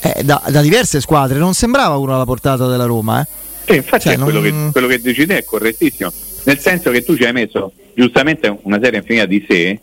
eh, 0.00 0.22
da, 0.22 0.42
da 0.48 0.60
diverse 0.60 1.00
squadre? 1.00 1.38
Non 1.38 1.54
sembrava 1.54 1.96
uno 1.96 2.14
alla 2.14 2.24
portata 2.24 2.66
della 2.66 2.84
Roma, 2.84 3.22
eh? 3.22 3.26
Sì, 3.66 3.76
infatti 3.76 4.04
Cioè, 4.04 4.14
è 4.14 4.18
quello, 4.18 4.40
non- 4.40 4.66
che, 4.66 4.72
quello 4.72 4.86
che 4.86 5.00
dici 5.00 5.26
te 5.26 5.38
è 5.38 5.44
correttissimo, 5.44 6.12
nel 6.44 6.58
senso 6.58 6.90
che 6.90 7.02
tu 7.04 7.16
ci 7.16 7.24
hai 7.24 7.32
messo 7.32 7.72
giustamente 7.94 8.54
una 8.62 8.78
serie 8.82 8.98
infinita 8.98 9.26
di 9.26 9.44
sé 9.48 9.80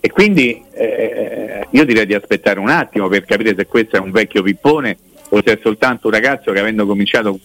e 0.00 0.10
quindi 0.10 0.62
eh, 0.74 1.66
io 1.70 1.84
direi 1.84 2.06
di 2.06 2.14
aspettare 2.14 2.58
un 2.58 2.68
attimo 2.68 3.08
per 3.08 3.24
capire 3.24 3.54
se 3.56 3.66
questo 3.66 3.96
è 3.96 3.98
un 4.00 4.12
vecchio 4.12 4.42
pippone 4.42 4.96
o 5.30 5.42
se 5.44 5.52
è 5.54 5.58
soltanto 5.62 6.06
un 6.06 6.12
ragazzo 6.14 6.52
che 6.52 6.60
avendo 6.60 6.86
cominciato 6.86 7.38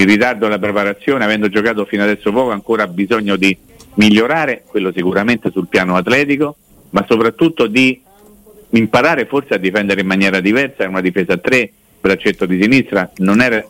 in 0.00 0.06
ritardo 0.06 0.46
alla 0.46 0.58
preparazione, 0.58 1.24
avendo 1.24 1.48
giocato 1.48 1.84
fino 1.84 2.02
adesso 2.02 2.32
poco, 2.32 2.50
ancora 2.50 2.84
ha 2.84 2.86
bisogno 2.86 3.36
di 3.36 3.56
migliorare, 3.94 4.64
quello 4.66 4.92
sicuramente 4.92 5.50
sul 5.50 5.68
piano 5.68 5.96
atletico, 5.96 6.56
ma 6.90 7.04
soprattutto 7.06 7.66
di 7.66 8.00
imparare 8.70 9.26
forse 9.26 9.54
a 9.54 9.58
difendere 9.58 10.00
in 10.00 10.06
maniera 10.06 10.40
diversa, 10.40 10.84
in 10.84 10.90
una 10.90 11.00
difesa 11.00 11.34
a 11.34 11.38
tre, 11.38 11.70
braccetto 12.00 12.46
di 12.46 12.60
sinistra, 12.60 13.10
non 13.16 13.40
era, 13.42 13.62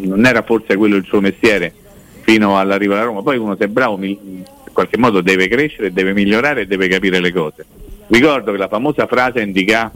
non 0.00 0.26
era 0.26 0.42
forse 0.42 0.74
quello 0.76 0.96
il 0.96 1.04
suo 1.04 1.20
mestiere 1.20 1.72
fino 2.22 2.58
all'arrivo 2.58 2.94
alla 2.94 3.04
Roma, 3.04 3.22
poi 3.22 3.36
uno 3.36 3.54
se 3.56 3.64
è 3.64 3.68
bravo 3.68 4.02
in 4.02 4.42
qualche 4.72 4.98
modo 4.98 5.20
deve 5.20 5.46
crescere, 5.46 5.92
deve 5.92 6.12
migliorare 6.12 6.62
e 6.62 6.66
deve 6.66 6.88
capire 6.88 7.20
le 7.20 7.32
cose. 7.32 7.64
Ricordo 8.08 8.50
che 8.50 8.58
la 8.58 8.68
famosa 8.68 9.06
frase 9.06 9.40
indica 9.40 9.92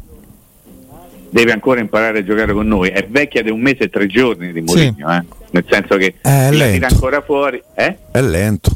deve 1.31 1.53
ancora 1.53 1.81
imparare 1.81 2.19
a 2.19 2.25
giocare 2.25 2.53
con 2.53 2.67
noi, 2.67 2.89
è 2.91 3.07
vecchia 3.09 3.43
di 3.43 3.51
un 3.51 3.61
mese 3.61 3.85
e 3.85 3.89
tre 3.89 4.07
giorni 4.07 4.53
di 4.53 4.61
Mourinho, 4.61 5.11
eh? 5.13 5.25
nel 5.51 5.65
senso 5.69 5.97
che 5.97 6.15
È 6.21 6.29
la 6.29 6.51
tira 6.51 6.67
lento. 6.67 6.87
ancora 6.87 7.21
fuori. 7.23 7.63
Eh? 7.75 7.97
È 8.11 8.21
lento. 8.21 8.71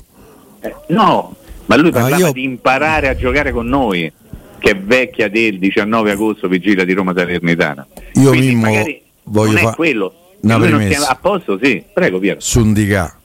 Eh, 0.61 0.75
no, 0.89 1.35
ma 1.67 1.77
lui 1.77 1.91
parlava 1.91 2.17
io- 2.17 2.33
di 2.33 2.45
imparare 2.45 3.09
a 3.09 3.17
giocare 3.17 3.51
con 3.53 3.67
noi, 3.67 4.11
che 4.59 4.71
è 4.71 4.77
vecchia 4.77 5.29
del 5.29 5.59
19 5.59 6.13
agosto, 6.13 6.49
vigilia 6.49 6.85
di 6.85 6.93
Roma 6.95 7.13
Salernitana. 7.15 7.87
Io 8.15 8.29
Quindi 8.31 8.47
Mimmo 8.49 8.61
magari 8.71 9.03
voglio 9.25 9.61
non 9.61 9.71
è 9.71 9.75
quello. 9.75 10.15
una 10.41 10.59
premessa. 10.59 11.01
sia- 11.01 11.09
a 11.11 11.17
posto, 11.17 11.59
sì, 11.63 11.83
prego 11.93 12.19
Piero. 12.19 12.41
su 12.41 12.61
Ndicà. 12.65 13.19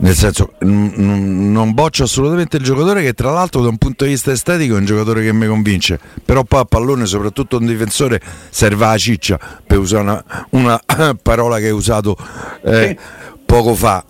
Nel 0.00 0.14
senso, 0.14 0.52
n- 0.60 0.92
n- 0.96 1.50
non 1.50 1.74
boccio 1.74 2.04
assolutamente 2.04 2.56
il 2.56 2.62
giocatore 2.62 3.02
che 3.02 3.14
tra 3.14 3.32
l'altro 3.32 3.62
da 3.62 3.68
un 3.68 3.78
punto 3.78 4.04
di 4.04 4.10
vista 4.10 4.30
estetico 4.30 4.76
è 4.76 4.78
un 4.78 4.84
giocatore 4.84 5.22
che 5.24 5.32
mi 5.32 5.46
convince, 5.46 5.98
però 6.24 6.44
poi 6.44 6.60
a 6.60 6.64
pallone, 6.64 7.04
soprattutto 7.06 7.58
un 7.58 7.66
difensore, 7.66 8.20
serve 8.50 8.86
la 8.86 8.96
ciccia, 8.96 9.38
per 9.66 9.78
usare 9.78 10.02
una, 10.02 10.24
una 10.50 10.80
parola 11.20 11.58
che 11.58 11.66
hai 11.66 11.72
usato 11.72 12.16
eh, 12.62 12.96
poco 13.44 13.74
fa. 13.74 14.04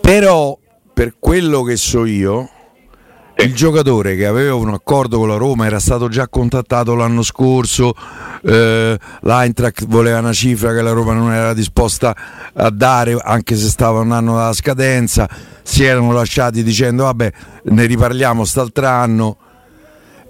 Però, 0.00 0.58
per 0.92 1.14
quello 1.20 1.62
che 1.62 1.76
so 1.76 2.04
io, 2.04 2.50
il 3.42 3.54
giocatore 3.54 4.16
che 4.16 4.26
aveva 4.26 4.54
un 4.54 4.68
accordo 4.68 5.18
con 5.18 5.28
la 5.28 5.36
Roma 5.36 5.64
era 5.64 5.78
stato 5.78 6.08
già 6.08 6.28
contattato 6.28 6.94
l'anno 6.94 7.22
scorso, 7.22 7.94
eh, 8.42 8.98
l'Eintracht 9.22 9.86
voleva 9.86 10.18
una 10.18 10.32
cifra 10.32 10.74
che 10.74 10.82
la 10.82 10.92
Roma 10.92 11.14
non 11.14 11.32
era 11.32 11.54
disposta 11.54 12.14
a 12.52 12.70
dare 12.70 13.16
anche 13.22 13.56
se 13.56 13.68
stava 13.68 14.00
un 14.00 14.12
anno 14.12 14.36
dalla 14.36 14.52
scadenza, 14.52 15.28
si 15.62 15.84
erano 15.84 16.12
lasciati 16.12 16.62
dicendo 16.62 17.04
vabbè 17.04 17.32
ne 17.64 17.86
riparliamo 17.86 18.44
st'altro 18.44 18.86
anno. 18.86 19.36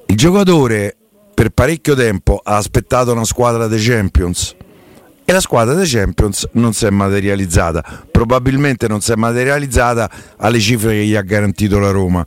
Il 0.06 0.16
giocatore 0.16 0.96
per 1.34 1.50
parecchio 1.50 1.94
tempo 1.94 2.40
ha 2.42 2.56
aspettato 2.56 3.12
una 3.12 3.24
squadra 3.24 3.66
dei 3.66 3.82
Champions 3.82 4.54
e 5.24 5.32
la 5.32 5.40
squadra 5.40 5.74
dei 5.74 5.88
Champions 5.88 6.48
non 6.52 6.72
si 6.72 6.86
è 6.86 6.90
materializzata, 6.90 8.04
probabilmente 8.10 8.86
non 8.86 9.00
si 9.00 9.12
è 9.12 9.16
materializzata 9.16 10.10
alle 10.36 10.60
cifre 10.60 10.92
che 10.92 11.04
gli 11.04 11.16
ha 11.16 11.22
garantito 11.22 11.78
la 11.78 11.90
Roma. 11.90 12.26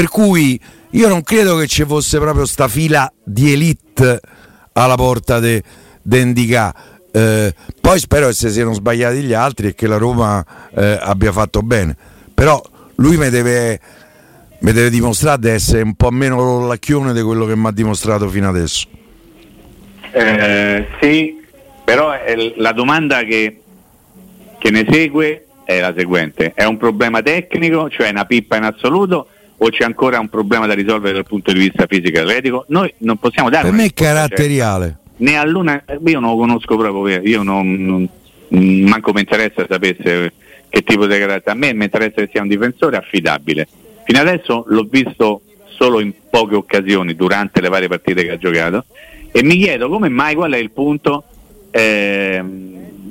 Per 0.00 0.08
cui 0.08 0.58
io 0.92 1.08
non 1.08 1.22
credo 1.22 1.58
che 1.58 1.66
ci 1.66 1.84
fosse 1.84 2.18
proprio 2.18 2.46
sta 2.46 2.68
fila 2.68 3.12
di 3.22 3.52
elite 3.52 4.18
alla 4.72 4.94
porta 4.94 5.38
di 5.40 5.62
de, 6.00 6.18
Indica. 6.20 6.74
Eh, 7.12 7.52
poi 7.78 7.98
spero 7.98 8.28
che 8.28 8.32
si 8.32 8.48
siano 8.48 8.72
sbagliati 8.72 9.20
gli 9.20 9.34
altri 9.34 9.66
e 9.66 9.74
che 9.74 9.86
la 9.86 9.98
Roma 9.98 10.42
eh, 10.74 10.98
abbia 10.98 11.32
fatto 11.32 11.60
bene. 11.60 11.94
Però 12.32 12.62
lui 12.94 13.18
mi 13.18 13.28
deve, 13.28 13.78
deve 14.60 14.88
dimostrare 14.88 15.38
di 15.38 15.48
essere 15.50 15.82
un 15.82 15.94
po' 15.94 16.10
meno 16.10 16.36
rollacchione 16.36 17.12
di 17.12 17.20
quello 17.20 17.44
che 17.44 17.54
mi 17.54 17.66
ha 17.66 17.70
dimostrato 17.70 18.26
fino 18.30 18.48
adesso. 18.48 18.88
Eh, 20.12 20.86
sì, 20.98 21.44
però 21.84 22.14
la 22.56 22.72
domanda 22.72 23.22
che, 23.24 23.60
che 24.56 24.70
ne 24.70 24.86
segue 24.90 25.46
è 25.62 25.78
la 25.78 25.92
seguente: 25.94 26.54
è 26.54 26.64
un 26.64 26.78
problema 26.78 27.20
tecnico, 27.20 27.90
cioè 27.90 28.08
una 28.08 28.24
pippa 28.24 28.56
in 28.56 28.64
assoluto? 28.64 29.28
O 29.62 29.68
c'è 29.68 29.84
ancora 29.84 30.18
un 30.18 30.28
problema 30.28 30.66
da 30.66 30.72
risolvere 30.72 31.14
dal 31.14 31.26
punto 31.26 31.52
di 31.52 31.58
vista 31.58 31.86
fisico 31.86 32.16
e 32.16 32.20
atletico, 32.20 32.64
noi 32.68 32.92
non 32.98 33.18
possiamo 33.18 33.50
dare... 33.50 33.68
Per 33.68 33.76
me 33.76 33.84
è 33.86 33.92
caratteriale. 33.92 34.98
Cioè, 35.04 35.14
né 35.18 35.36
a 35.36 35.44
Luna, 35.44 35.84
io 36.06 36.18
non 36.18 36.30
lo 36.30 36.36
conosco 36.36 36.76
proprio, 36.76 37.20
io 37.20 37.42
non, 37.42 37.84
non 37.84 38.08
manco 38.48 39.12
mi 39.12 39.20
interessa 39.20 39.66
sapesse 39.68 40.32
che 40.70 40.82
tipo 40.82 41.06
di 41.06 41.18
carattere, 41.18 41.50
a 41.50 41.58
me 41.58 41.74
mi 41.74 41.84
interessa 41.84 42.22
che 42.22 42.28
sia 42.32 42.40
un 42.40 42.48
difensore 42.48 42.96
affidabile. 42.96 43.68
Fino 44.04 44.18
adesso 44.18 44.64
l'ho 44.68 44.86
visto 44.88 45.42
solo 45.66 46.00
in 46.00 46.12
poche 46.30 46.54
occasioni 46.54 47.14
durante 47.14 47.60
le 47.60 47.68
varie 47.68 47.88
partite 47.88 48.24
che 48.24 48.32
ha 48.32 48.38
giocato 48.38 48.86
e 49.30 49.42
mi 49.42 49.56
chiedo 49.56 49.90
come 49.90 50.08
mai 50.08 50.34
qual 50.34 50.52
è 50.52 50.58
il 50.58 50.70
punto 50.70 51.24
eh, 51.70 52.42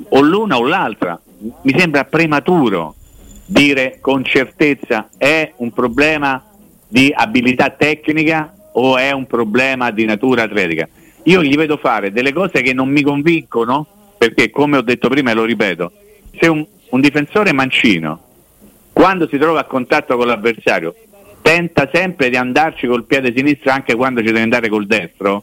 o 0.08 0.20
l'una 0.20 0.56
o 0.56 0.66
l'altra. 0.66 1.20
Mi 1.62 1.74
sembra 1.78 2.04
prematuro 2.04 2.96
dire 3.50 3.98
con 4.00 4.24
certezza 4.24 5.08
è 5.16 5.52
un 5.56 5.72
problema 5.72 6.42
di 6.86 7.12
abilità 7.12 7.70
tecnica 7.70 8.54
o 8.74 8.96
è 8.96 9.10
un 9.10 9.26
problema 9.26 9.90
di 9.90 10.04
natura 10.04 10.44
atletica. 10.44 10.88
Io 11.24 11.42
gli 11.42 11.56
vedo 11.56 11.76
fare 11.76 12.12
delle 12.12 12.32
cose 12.32 12.62
che 12.62 12.72
non 12.72 12.88
mi 12.88 13.02
convincono 13.02 13.86
perché 14.16 14.50
come 14.50 14.76
ho 14.76 14.82
detto 14.82 15.08
prima 15.08 15.32
e 15.32 15.34
lo 15.34 15.44
ripeto, 15.44 15.92
se 16.38 16.46
un, 16.46 16.64
un 16.90 17.00
difensore 17.00 17.52
mancino 17.52 18.20
quando 18.92 19.26
si 19.26 19.36
trova 19.36 19.60
a 19.60 19.64
contatto 19.64 20.16
con 20.16 20.26
l'avversario 20.26 20.94
tenta 21.42 21.88
sempre 21.92 22.28
di 22.30 22.36
andarci 22.36 22.86
col 22.86 23.04
piede 23.04 23.32
sinistro 23.34 23.72
anche 23.72 23.96
quando 23.96 24.20
ci 24.20 24.26
deve 24.26 24.42
andare 24.42 24.68
col 24.68 24.86
destro 24.86 25.42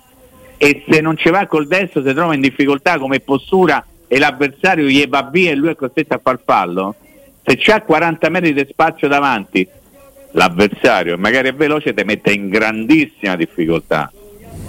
e 0.58 0.84
se 0.88 1.02
non 1.02 1.18
ci 1.18 1.30
va 1.30 1.46
col 1.46 1.68
destro 1.68 2.04
si 2.04 2.14
trova 2.14 2.34
in 2.36 2.42
difficoltà 2.42 2.98
come 3.00 3.20
postura 3.20 3.86
e 4.08 4.18
l'avversario 4.18 4.86
gli 4.86 5.06
va 5.08 5.28
via 5.30 5.52
e 5.52 5.56
lui 5.56 5.70
è 5.70 5.76
costretto 5.76 6.14
a 6.14 6.22
far 6.24 6.40
fallo 6.46 6.96
se 7.48 7.56
c'è 7.56 7.82
40 7.82 8.30
metri 8.30 8.54
di 8.54 8.68
spazio 8.70 9.08
davanti 9.08 9.66
l'avversario 10.32 11.14
e 11.14 11.18
magari 11.18 11.48
è 11.48 11.54
veloce 11.54 11.94
ti 11.94 12.04
mette 12.04 12.34
in 12.34 12.50
grandissima 12.50 13.38
difficoltà. 13.38 14.12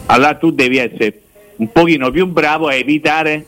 Allora 0.06 0.34
tu 0.34 0.52
devi 0.52 0.76
essere 0.76 1.20
un 1.56 1.72
pochino 1.72 2.12
più 2.12 2.28
bravo 2.28 2.68
a 2.68 2.74
evitare 2.74 3.44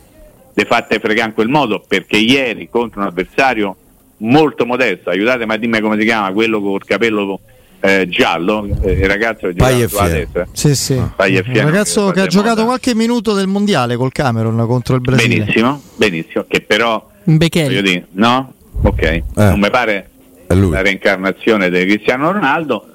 di 0.52 0.64
fatte 0.64 0.98
fregare 0.98 1.28
in 1.28 1.34
quel 1.34 1.48
modo 1.48 1.80
perché 1.86 2.16
ieri 2.16 2.68
contro 2.68 3.02
un 3.02 3.06
avversario 3.06 3.76
molto 4.18 4.66
modesto 4.66 5.10
aiutatemi 5.10 5.52
a 5.52 5.56
dirmi 5.56 5.80
come 5.80 5.96
si 5.96 6.04
chiama 6.04 6.32
quello 6.32 6.60
col 6.60 6.84
capello 6.84 7.38
eh, 7.78 8.08
giallo 8.08 8.68
eh, 8.82 8.90
il 8.90 9.06
ragazzo 9.06 9.46
che 9.46 9.54
gioca 9.54 9.88
sulla 9.88 10.08
destra. 10.08 10.48
Sì, 10.50 10.74
sì. 10.74 10.94
il 10.94 11.62
ragazzo 11.62 12.10
che 12.10 12.20
ha 12.20 12.26
giocato 12.26 12.64
qualche 12.64 12.96
minuto 12.96 13.32
del 13.32 13.46
mondiale 13.46 13.94
col 13.94 14.10
Cameron 14.10 14.66
contro 14.66 14.96
il 14.96 15.00
Brasile. 15.00 15.36
Benissimo 15.36 15.80
benissimo 15.94 16.44
che 16.48 16.62
però 16.62 17.08
voglio 17.24 17.80
dire, 17.80 18.06
no 18.10 18.54
ok, 18.82 19.02
eh. 19.02 19.24
non 19.34 19.60
mi 19.60 19.70
pare 19.70 20.08
la 20.46 20.82
reincarnazione 20.82 21.70
di 21.70 21.84
Cristiano 21.84 22.32
Ronaldo, 22.32 22.86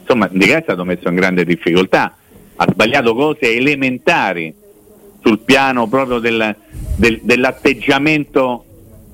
insomma 0.00 0.28
Di 0.30 0.50
è 0.50 0.60
stato 0.62 0.84
messo 0.84 1.08
in 1.08 1.14
grande 1.14 1.44
difficoltà, 1.44 2.16
ha 2.56 2.66
sbagliato 2.70 3.14
cose 3.14 3.54
elementari 3.54 4.54
sul 5.22 5.38
piano 5.40 5.86
proprio 5.86 6.18
del, 6.18 6.54
del, 6.96 7.20
dell'atteggiamento 7.22 8.64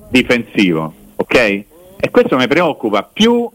difensivo, 0.09 0.93
ok? 1.15 1.35
E 1.35 2.09
questo 2.11 2.37
mi 2.37 2.47
preoccupa 2.47 3.03
più 3.03 3.49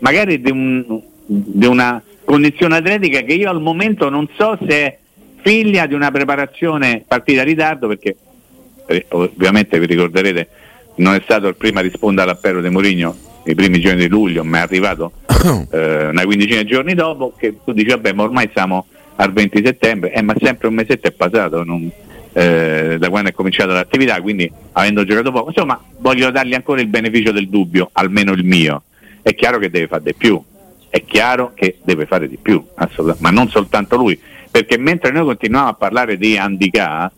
magari 0.00 0.40
di, 0.40 0.50
un, 0.50 1.00
di 1.24 1.66
una 1.66 2.02
condizione 2.24 2.76
atletica 2.76 3.20
che 3.20 3.32
io 3.32 3.48
al 3.48 3.60
momento 3.60 4.08
non 4.08 4.28
so 4.36 4.58
se 4.66 4.76
è 4.76 4.98
figlia 5.42 5.86
di 5.86 5.94
una 5.94 6.10
preparazione 6.10 7.04
partita 7.06 7.42
a 7.42 7.44
ritardo 7.44 7.88
perché 7.88 8.16
eh, 8.86 9.06
ovviamente 9.10 9.78
vi 9.78 9.86
ricorderete 9.86 10.48
non 10.96 11.14
è 11.14 11.20
stato 11.22 11.48
il 11.48 11.56
primo 11.56 11.78
a 11.78 11.82
rispondere 11.82 12.28
all'appello 12.28 12.60
di 12.60 12.68
Mourinho 12.68 13.16
nei 13.44 13.54
primi 13.54 13.80
giorni 13.80 14.00
di 14.00 14.08
luglio, 14.08 14.44
ma 14.44 14.58
è 14.58 14.60
arrivato 14.60 15.12
eh, 15.70 16.08
una 16.08 16.24
quindicina 16.24 16.62
di 16.62 16.68
giorni 16.68 16.94
dopo, 16.94 17.32
che 17.36 17.58
tu 17.64 17.72
dici 17.72 17.88
vabbè 17.88 18.12
ma 18.12 18.24
ormai 18.24 18.50
siamo 18.52 18.86
al 19.16 19.32
20 19.32 19.62
settembre, 19.64 20.12
eh, 20.12 20.22
ma 20.22 20.34
sempre 20.40 20.68
un 20.68 20.74
mesetto 20.74 21.06
è 21.06 21.12
passato 21.12 21.62
non, 21.64 21.90
eh, 22.32 22.96
da 22.98 23.08
quando 23.08 23.30
è 23.30 23.32
cominciata 23.32 23.72
l'attività, 23.72 24.20
quindi 24.20 24.50
avendo 24.72 25.04
giocato 25.04 25.32
poco, 25.32 25.48
insomma 25.48 25.80
voglio 25.98 26.30
dargli 26.30 26.54
ancora 26.54 26.80
il 26.80 26.88
beneficio 26.88 27.32
del 27.32 27.48
dubbio, 27.48 27.88
almeno 27.92 28.32
il 28.32 28.44
mio. 28.44 28.82
È 29.22 29.34
chiaro 29.34 29.58
che 29.58 29.70
deve 29.70 29.86
fare 29.86 30.02
di 30.04 30.14
più, 30.14 30.40
è 30.88 31.02
chiaro 31.04 31.52
che 31.54 31.78
deve 31.82 32.06
fare 32.06 32.28
di 32.28 32.36
più, 32.36 32.62
ma 33.18 33.30
non 33.30 33.48
soltanto 33.48 33.96
lui, 33.96 34.20
perché 34.50 34.76
mentre 34.76 35.12
noi 35.12 35.24
continuiamo 35.24 35.68
a 35.68 35.74
parlare 35.74 36.18
di 36.18 36.36
handicap, 36.36 37.12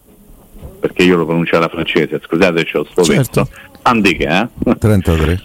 perché 0.80 1.02
io 1.02 1.16
lo 1.16 1.26
pronuncio 1.26 1.56
alla 1.56 1.68
francese, 1.68 2.20
scusate, 2.24 2.64
c'ho 2.64 2.86
sto 2.88 3.02
certo. 3.02 3.48
Andiche, 3.88 4.24
eh? 4.64 4.76
33. 4.78 5.42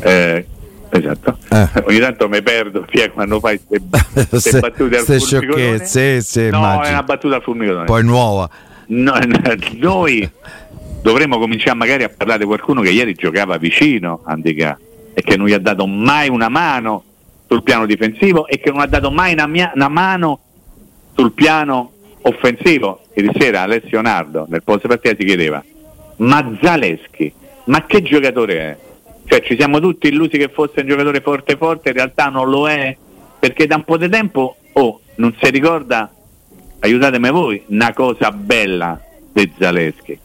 eh, 0.00 0.46
esatto. 0.90 1.38
Eh. 1.50 1.68
Ogni 1.86 1.98
tanto 1.98 2.28
mi 2.28 2.40
perdo 2.40 2.86
via 2.88 3.10
quando 3.10 3.40
fai 3.40 3.60
queste 3.66 4.60
battute 4.60 4.98
al. 4.98 5.04
Sì, 5.84 6.20
sì, 6.22 6.50
no, 6.50 6.58
immagino. 6.58 6.82
è 6.84 6.90
una 6.90 7.02
battuta 7.02 7.34
al 7.36 7.42
fulmicotone. 7.42 7.84
Poi 7.84 8.04
nuova. 8.04 8.48
No, 8.86 9.14
noi 9.78 10.30
dovremmo 11.02 11.38
cominciare 11.38 11.76
magari 11.76 12.04
a 12.04 12.08
parlare 12.08 12.38
di 12.38 12.44
qualcuno 12.44 12.80
che 12.80 12.90
ieri 12.90 13.14
giocava 13.14 13.56
vicino 13.58 14.22
a 14.24 14.32
Andica 14.32 14.78
e 15.12 15.20
che 15.22 15.36
non 15.36 15.48
gli 15.48 15.52
ha 15.52 15.58
dato 15.58 15.84
mai 15.86 16.28
una 16.28 16.48
mano 16.48 17.02
sul 17.48 17.64
piano 17.64 17.86
difensivo 17.86 18.46
e 18.46 18.60
che 18.60 18.70
non 18.70 18.80
ha 18.80 18.86
dato 18.86 19.10
mai 19.10 19.32
una, 19.32 19.48
mia, 19.48 19.72
una 19.74 19.88
mano 19.88 20.38
sul 21.16 21.32
piano 21.32 21.90
offensivo. 22.22 23.00
Ieri 23.14 23.30
sera 23.36 23.62
Alessio 23.62 24.00
Nardo 24.00 24.46
nel 24.48 24.62
post 24.62 24.86
partita 24.86 25.16
si 25.18 25.24
chiedeva 25.24 25.60
ma 26.18 26.56
Zaleschi, 26.60 27.32
ma 27.68 27.84
che 27.86 28.02
giocatore 28.02 28.54
è? 28.58 28.76
Cioè 29.24 29.42
ci 29.42 29.56
siamo 29.56 29.78
tutti 29.78 30.08
illusi 30.08 30.38
che 30.38 30.48
fosse 30.48 30.80
un 30.80 30.88
giocatore 30.88 31.20
forte 31.20 31.56
forte, 31.56 31.90
in 31.90 31.94
realtà 31.94 32.28
non 32.28 32.48
lo 32.48 32.68
è, 32.68 32.96
perché 33.38 33.66
da 33.66 33.76
un 33.76 33.84
po' 33.84 33.98
di 33.98 34.08
tempo, 34.08 34.56
oh, 34.72 35.00
non 35.16 35.34
si 35.40 35.50
ricorda, 35.50 36.10
aiutatemi 36.80 37.30
voi, 37.30 37.62
una 37.66 37.92
cosa 37.92 38.30
bella 38.32 38.98
di 39.32 39.52
Zaleschi. 39.58 40.18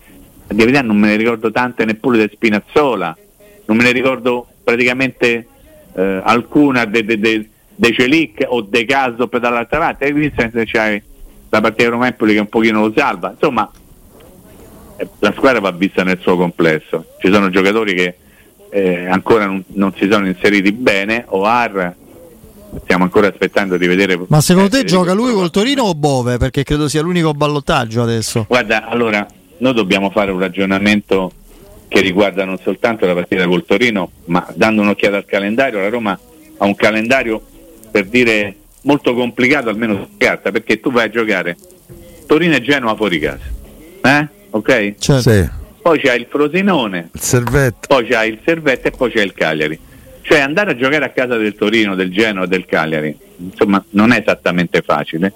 A 0.48 0.54
verità 0.54 0.82
non 0.82 0.98
me 0.98 1.08
ne 1.08 1.16
ricordo 1.18 1.52
tante 1.52 1.84
neppure 1.84 2.18
di 2.18 2.34
Spinazzola, 2.34 3.18
non 3.66 3.78
me 3.78 3.84
ne 3.84 3.92
ricordo 3.92 4.48
praticamente 4.64 5.48
eh, 5.96 6.22
alcuna 6.24 6.86
dei 6.86 7.04
de, 7.04 7.20
de, 7.20 7.50
de 7.76 7.94
Celic 7.94 8.46
o 8.48 8.62
De 8.62 8.86
Caso 8.86 9.28
per 9.28 9.42
dall'altra 9.42 9.80
parte, 9.80 10.06
e 10.06 10.12
quindi 10.12 10.32
c'è 10.32 11.02
la 11.50 11.62
partita 11.62 11.90
Romempoli 11.90 12.34
che 12.34 12.40
un 12.40 12.48
pochino 12.48 12.88
lo 12.88 12.94
salva. 12.96 13.32
Insomma, 13.32 13.70
la 15.20 15.34
squadra 15.36 15.60
va 15.60 15.72
vista 15.72 16.04
nel 16.04 16.20
suo 16.22 16.36
complesso. 16.38 17.06
Ci 17.20 17.32
sono 17.32 17.50
giocatori 17.50 17.94
che 17.94 18.16
eh, 18.70 19.08
ancora 19.08 19.46
non, 19.46 19.64
non, 19.68 19.94
si 19.96 20.08
sono 20.10 20.28
inseriti 20.28 20.72
bene, 20.72 21.26
Oar 21.28 21.96
stiamo 22.84 23.04
ancora 23.04 23.28
aspettando 23.28 23.78
di 23.78 23.88
vedere. 23.88 24.20
Ma 24.28 24.42
secondo 24.42 24.70
te 24.70 24.84
gioca 24.84 25.14
lui 25.14 25.34
col 25.34 25.52
Torino 25.52 25.84
o 25.84 25.94
Bove? 25.94 26.38
Perché 26.38 26.64
credo 26.64 26.88
sia 26.88 27.02
l'unico 27.02 27.34
ballottaggio 27.34 28.02
adesso. 28.02 28.46
Guarda, 28.48 28.88
allora 28.88 29.26
noi 29.58 29.74
dobbiamo 29.74 30.10
fare 30.10 30.32
un 30.32 30.40
ragionamento 30.40 31.32
che 31.88 32.02
riguarda 32.02 32.44
non 32.44 32.58
soltanto 32.64 33.06
la 33.06 33.14
partita 33.14 33.46
col 33.46 33.66
Torino, 33.66 34.10
ma 34.26 34.46
dando 34.56 34.82
un'occhiata 34.82 35.18
al 35.18 35.26
calendario, 35.26 35.80
la 35.80 35.90
Roma 35.90 36.20
ha 36.58 36.66
un 36.66 36.76
calendario 36.76 37.42
per 37.92 38.06
dire 38.06 38.56
molto 38.82 39.14
complicato 39.14 39.70
almeno 39.70 39.96
su 39.96 40.18
carta, 40.18 40.52
perché 40.52 40.80
tu 40.80 40.92
vai 40.92 41.06
a 41.06 41.10
giocare 41.10 41.56
Torino 42.26 42.56
e 42.56 42.62
Genova 42.62 42.96
fuori 42.96 43.20
casa. 43.20 43.46
Eh? 44.02 44.28
Ok? 44.54 44.96
Certo. 44.98 45.32
Sì. 45.32 45.50
Poi 45.82 46.00
c'è 46.00 46.14
il 46.14 46.28
Frosinone, 46.30 47.10
il 47.12 47.20
Servette. 47.20 47.88
poi 47.88 48.06
c'è 48.06 48.24
il 48.24 48.40
Servette 48.46 48.88
e 48.88 48.92
poi 48.92 49.12
c'è 49.12 49.22
il 49.22 49.34
Cagliari. 49.34 49.78
Cioè 50.22 50.40
andare 50.40 50.72
a 50.72 50.76
giocare 50.78 51.04
a 51.04 51.10
casa 51.10 51.36
del 51.36 51.56
Torino, 51.56 51.96
del 51.96 52.10
Genoa, 52.12 52.46
del 52.46 52.66
Cagliari, 52.66 53.16
insomma 53.38 53.84
non 53.90 54.12
è 54.12 54.20
esattamente 54.20 54.82
facile. 54.82 55.34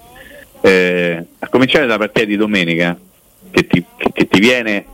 Eh, 0.62 1.24
a 1.38 1.48
cominciare 1.48 1.84
dalla 1.86 1.98
partita 1.98 2.24
di 2.24 2.36
domenica, 2.36 2.96
che 3.50 3.66
ti, 3.66 3.84
che, 3.96 4.10
che 4.12 4.26
ti 4.26 4.40
viene, 4.40 4.84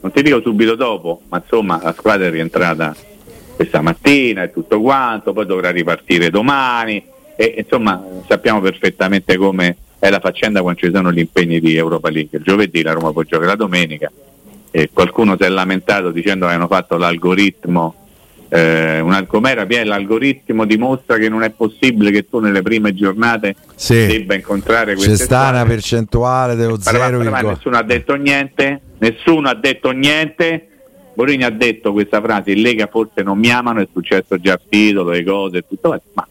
non 0.00 0.10
ti 0.10 0.22
dico 0.22 0.40
subito 0.40 0.74
dopo, 0.74 1.20
ma 1.28 1.42
insomma 1.42 1.78
la 1.82 1.92
squadra 1.92 2.26
è 2.26 2.30
rientrata 2.30 2.96
questa 3.54 3.82
mattina 3.82 4.44
e 4.44 4.52
tutto 4.52 4.80
quanto, 4.80 5.34
poi 5.34 5.44
dovrà 5.44 5.70
ripartire 5.70 6.30
domani 6.30 7.04
e 7.36 7.56
insomma 7.58 8.02
sappiamo 8.26 8.60
perfettamente 8.60 9.36
come 9.36 9.76
è 9.98 10.10
la 10.10 10.20
faccenda 10.20 10.60
quando 10.62 10.80
ci 10.80 10.90
sono 10.92 11.12
gli 11.12 11.18
impegni 11.18 11.60
di 11.60 11.74
Europa 11.76 12.08
League. 12.10 12.38
Il 12.38 12.44
giovedì 12.44 12.82
la 12.82 12.92
Roma 12.92 13.12
può 13.12 13.22
giocare 13.22 13.46
la 13.46 13.56
domenica 13.56 14.10
e 14.70 14.90
qualcuno 14.92 15.36
si 15.38 15.44
è 15.44 15.48
lamentato 15.48 16.10
dicendo 16.10 16.46
che 16.46 16.52
hanno 16.52 16.66
fatto 16.66 16.96
l'algoritmo 16.96 17.94
eh, 18.50 19.00
un 19.00 19.24
com'era 19.26 19.66
l'algoritmo 19.84 20.64
dimostra 20.64 21.16
che 21.18 21.28
non 21.28 21.42
è 21.42 21.50
possibile 21.50 22.10
che 22.10 22.28
tu 22.28 22.38
nelle 22.38 22.62
prime 22.62 22.94
giornate 22.94 23.54
Sì. 23.74 24.06
debba 24.06 24.34
incontrare 24.34 24.94
queste 24.94 25.16
C'è 25.16 25.16
sta 25.24 25.48
una 25.50 25.66
percentuale 25.66 26.54
dello 26.54 26.78
Parla- 26.82 27.06
0, 27.06 27.30
parla- 27.30 27.50
nessuno 27.50 27.76
ha 27.76 27.82
detto 27.82 28.14
niente, 28.14 28.80
nessuno 28.98 29.48
ha 29.48 29.54
detto 29.54 29.90
niente. 29.90 30.68
Mourinho 31.14 31.46
ha 31.46 31.50
detto 31.50 31.92
questa 31.92 32.22
frase, 32.22 32.52
in 32.52 32.62
Lega 32.62 32.86
forse 32.86 33.22
non 33.22 33.38
mi 33.38 33.50
amano, 33.50 33.80
è 33.80 33.88
successo 33.92 34.38
già 34.38 34.52
a 34.54 34.60
Titolo, 34.66 35.10
le 35.10 35.24
cose 35.24 35.58
e 35.58 35.64
tutto, 35.68 36.00
ma 36.12 36.26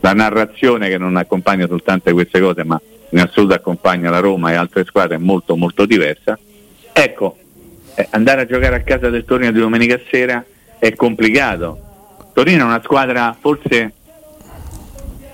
la 0.00 0.12
narrazione 0.12 0.88
che 0.90 0.98
non 0.98 1.16
accompagna 1.16 1.66
soltanto 1.66 2.12
queste 2.12 2.38
cose, 2.38 2.62
ma 2.62 2.78
in 3.10 3.20
assoluto 3.20 3.54
accompagna 3.54 4.10
la 4.10 4.20
Roma 4.20 4.50
e 4.50 4.54
altre 4.54 4.84
squadre 4.84 5.18
molto 5.18 5.56
molto 5.56 5.86
diversa. 5.86 6.38
Ecco, 6.92 7.36
eh, 7.94 8.06
andare 8.10 8.42
a 8.42 8.46
giocare 8.46 8.76
a 8.76 8.82
casa 8.82 9.10
del 9.10 9.24
Torino 9.24 9.52
di 9.52 9.60
domenica 9.60 9.98
sera 10.10 10.44
è 10.78 10.94
complicato. 10.94 11.80
Torino 12.32 12.62
è 12.62 12.66
una 12.66 12.82
squadra 12.82 13.36
forse 13.38 13.92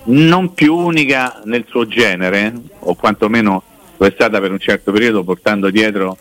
non 0.05 0.53
più 0.55 0.75
unica 0.75 1.43
nel 1.45 1.65
suo 1.69 1.87
genere, 1.87 2.53
o 2.81 2.95
quantomeno 2.95 3.63
lo 3.97 4.07
è 4.07 4.11
stata 4.13 4.41
per 4.41 4.51
un 4.51 4.59
certo 4.59 4.93
periodo, 4.93 5.23
portando 5.23 5.71
dietro 5.71 6.17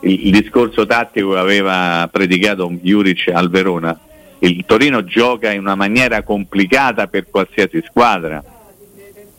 il, 0.00 0.26
il 0.26 0.32
discorso 0.32 0.86
tattico 0.86 1.32
che 1.32 1.38
aveva 1.38 2.08
predicato 2.10 2.70
Juric 2.80 3.28
al 3.32 3.50
Verona. 3.50 3.98
Il 4.40 4.64
Torino 4.66 5.04
gioca 5.04 5.50
in 5.50 5.60
una 5.60 5.74
maniera 5.74 6.22
complicata 6.22 7.06
per 7.06 7.28
qualsiasi 7.30 7.82
squadra, 7.86 8.42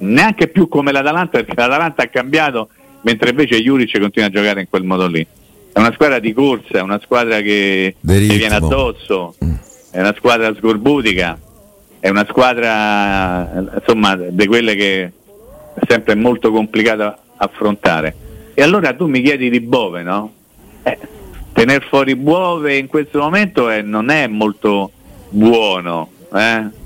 neanche 0.03 0.47
più 0.47 0.67
come 0.67 0.91
l'Atalanta, 0.91 1.37
perché 1.37 1.53
l'Atalanta 1.55 2.03
ha 2.03 2.07
cambiato, 2.07 2.69
mentre 3.01 3.29
invece 3.29 3.61
Juric 3.61 3.99
continua 3.99 4.27
a 4.27 4.31
giocare 4.31 4.61
in 4.61 4.69
quel 4.69 4.83
modo 4.83 5.07
lì. 5.07 5.25
È 5.71 5.79
una 5.79 5.91
squadra 5.93 6.19
di 6.19 6.33
corsa, 6.33 6.77
è 6.77 6.81
una 6.81 6.99
squadra 7.01 7.41
che 7.41 7.95
viene 8.01 8.55
addosso, 8.55 9.35
è 9.91 9.99
una 9.99 10.13
squadra 10.15 10.53
sgorbutica, 10.53 11.39
è 11.99 12.09
una 12.09 12.25
squadra 12.29 13.75
insomma 13.79 14.15
di 14.15 14.45
quelle 14.45 14.75
che 14.75 15.03
è 15.73 15.81
sempre 15.87 16.15
molto 16.15 16.51
complicata 16.51 17.17
affrontare. 17.37 18.15
E 18.53 18.61
allora 18.61 18.93
tu 18.93 19.07
mi 19.07 19.21
chiedi 19.21 19.49
di 19.49 19.59
Bove, 19.61 20.03
no? 20.03 20.31
Eh, 20.83 20.97
tener 21.53 21.83
fuori 21.87 22.15
Bove 22.15 22.77
in 22.77 22.87
questo 22.87 23.19
momento 23.19 23.69
eh, 23.69 23.81
non 23.81 24.09
è 24.09 24.27
molto 24.27 24.91
buono, 25.29 26.09
eh? 26.35 26.81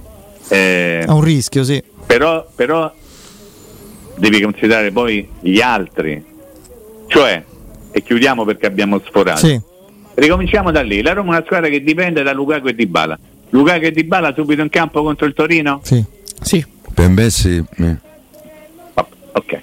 Eh, 0.49 1.03
Ha 1.05 1.13
un 1.13 1.23
rischio, 1.23 1.65
sì. 1.65 1.83
però, 2.05 2.47
però 2.55 2.89
devi 4.17 4.41
considerare 4.41 4.91
poi 4.91 5.27
gli 5.39 5.61
altri, 5.61 6.23
cioè, 7.07 7.43
e 7.91 8.03
chiudiamo 8.03 8.43
perché 8.45 8.65
abbiamo 8.65 8.99
sforato. 9.05 9.45
Sì. 9.45 9.59
Ricominciamo 10.15 10.71
da 10.71 10.81
lì. 10.81 11.01
La 11.01 11.13
Roma 11.13 11.33
è 11.33 11.37
una 11.37 11.45
squadra 11.45 11.69
che 11.69 11.83
dipende 11.83 12.23
da 12.23 12.33
Lukaku 12.33 12.67
e 12.67 12.75
Dybala. 12.75 13.17
Lukaku 13.49 13.85
e 13.85 13.91
Dybala 13.91 14.33
subito 14.35 14.61
in 14.61 14.69
campo 14.69 15.03
contro 15.03 15.25
il 15.25 15.33
Torino? 15.33 15.79
Sì. 15.83 16.03
Sì. 16.41 16.65
Per 16.93 17.07
me 17.09 17.29
sì. 17.29 17.63
eh. 17.77 17.95
Va- 18.93 19.07
Ok, 19.33 19.59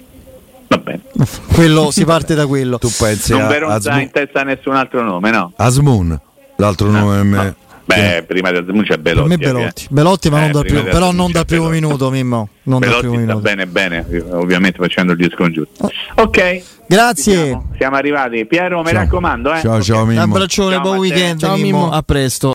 va 0.67 0.77
bene. 0.77 1.01
Quello, 1.53 1.91
si 1.91 2.05
parte 2.05 2.33
da 2.35 2.47
quello. 2.47 2.77
Tu 2.77 2.89
pensi 2.97 3.31
non 3.33 3.41
a, 3.41 3.57
ronza 3.57 3.99
in 3.99 4.09
testa 4.11 4.43
nessun 4.43 4.75
altro 4.75 5.03
nome, 5.03 5.31
no? 5.31 5.51
Asmoon, 5.57 6.17
l'altro 6.55 6.89
nome 6.89 7.15
per 7.15 7.23
me. 7.23 7.37
No. 7.43 7.55
Beh, 7.85 8.23
prima 8.27 8.49
di 8.51 8.57
c'è 8.81 8.87
Per 8.95 8.99
Belotti. 8.99 9.29
me 9.29 9.37
Belotti. 9.37 9.87
Belotti, 9.89 10.29
ma 10.29 10.37
Eh, 10.37 10.41
non 10.41 10.51
dal 10.51 10.65
primo, 10.65 10.83
però 10.83 11.11
non 11.11 11.31
dal 11.31 11.45
primo 11.45 11.67
Belotti. 11.69 11.81
minuto, 11.83 12.09
Mimmo. 12.09 12.49
Non 12.63 12.79
dal 12.79 12.89
primo 12.97 13.13
Belotti 13.13 13.23
sta 13.23 13.33
minuto. 13.33 13.39
bene 13.39 13.67
bene, 13.67 14.23
ovviamente 14.31 14.77
facendo 14.79 15.11
il 15.11 15.17
disco 15.19 15.49
giusto. 15.51 15.91
Ok, 16.15 16.61
Grazie. 16.87 17.33
siamo, 17.45 17.71
siamo 17.77 17.95
arrivati. 17.95 18.45
Piero, 18.45 18.79
mi 18.81 18.85
Ciao. 18.89 18.93
raccomando, 19.01 19.53
eh. 19.53 19.59
Ciao, 19.61 19.81
ciao, 19.81 20.01
Ok. 20.01 20.07
Mimmo. 20.07 20.23
Un 20.23 20.29
abbraccione, 20.31 20.73
Ciao, 20.73 20.81
buon 20.81 20.97
weekend, 20.97 21.39
Ciao, 21.39 21.55
Mimmo. 21.55 21.77
Mimmo. 21.79 21.91
A 21.91 22.01
presto. 22.01 22.53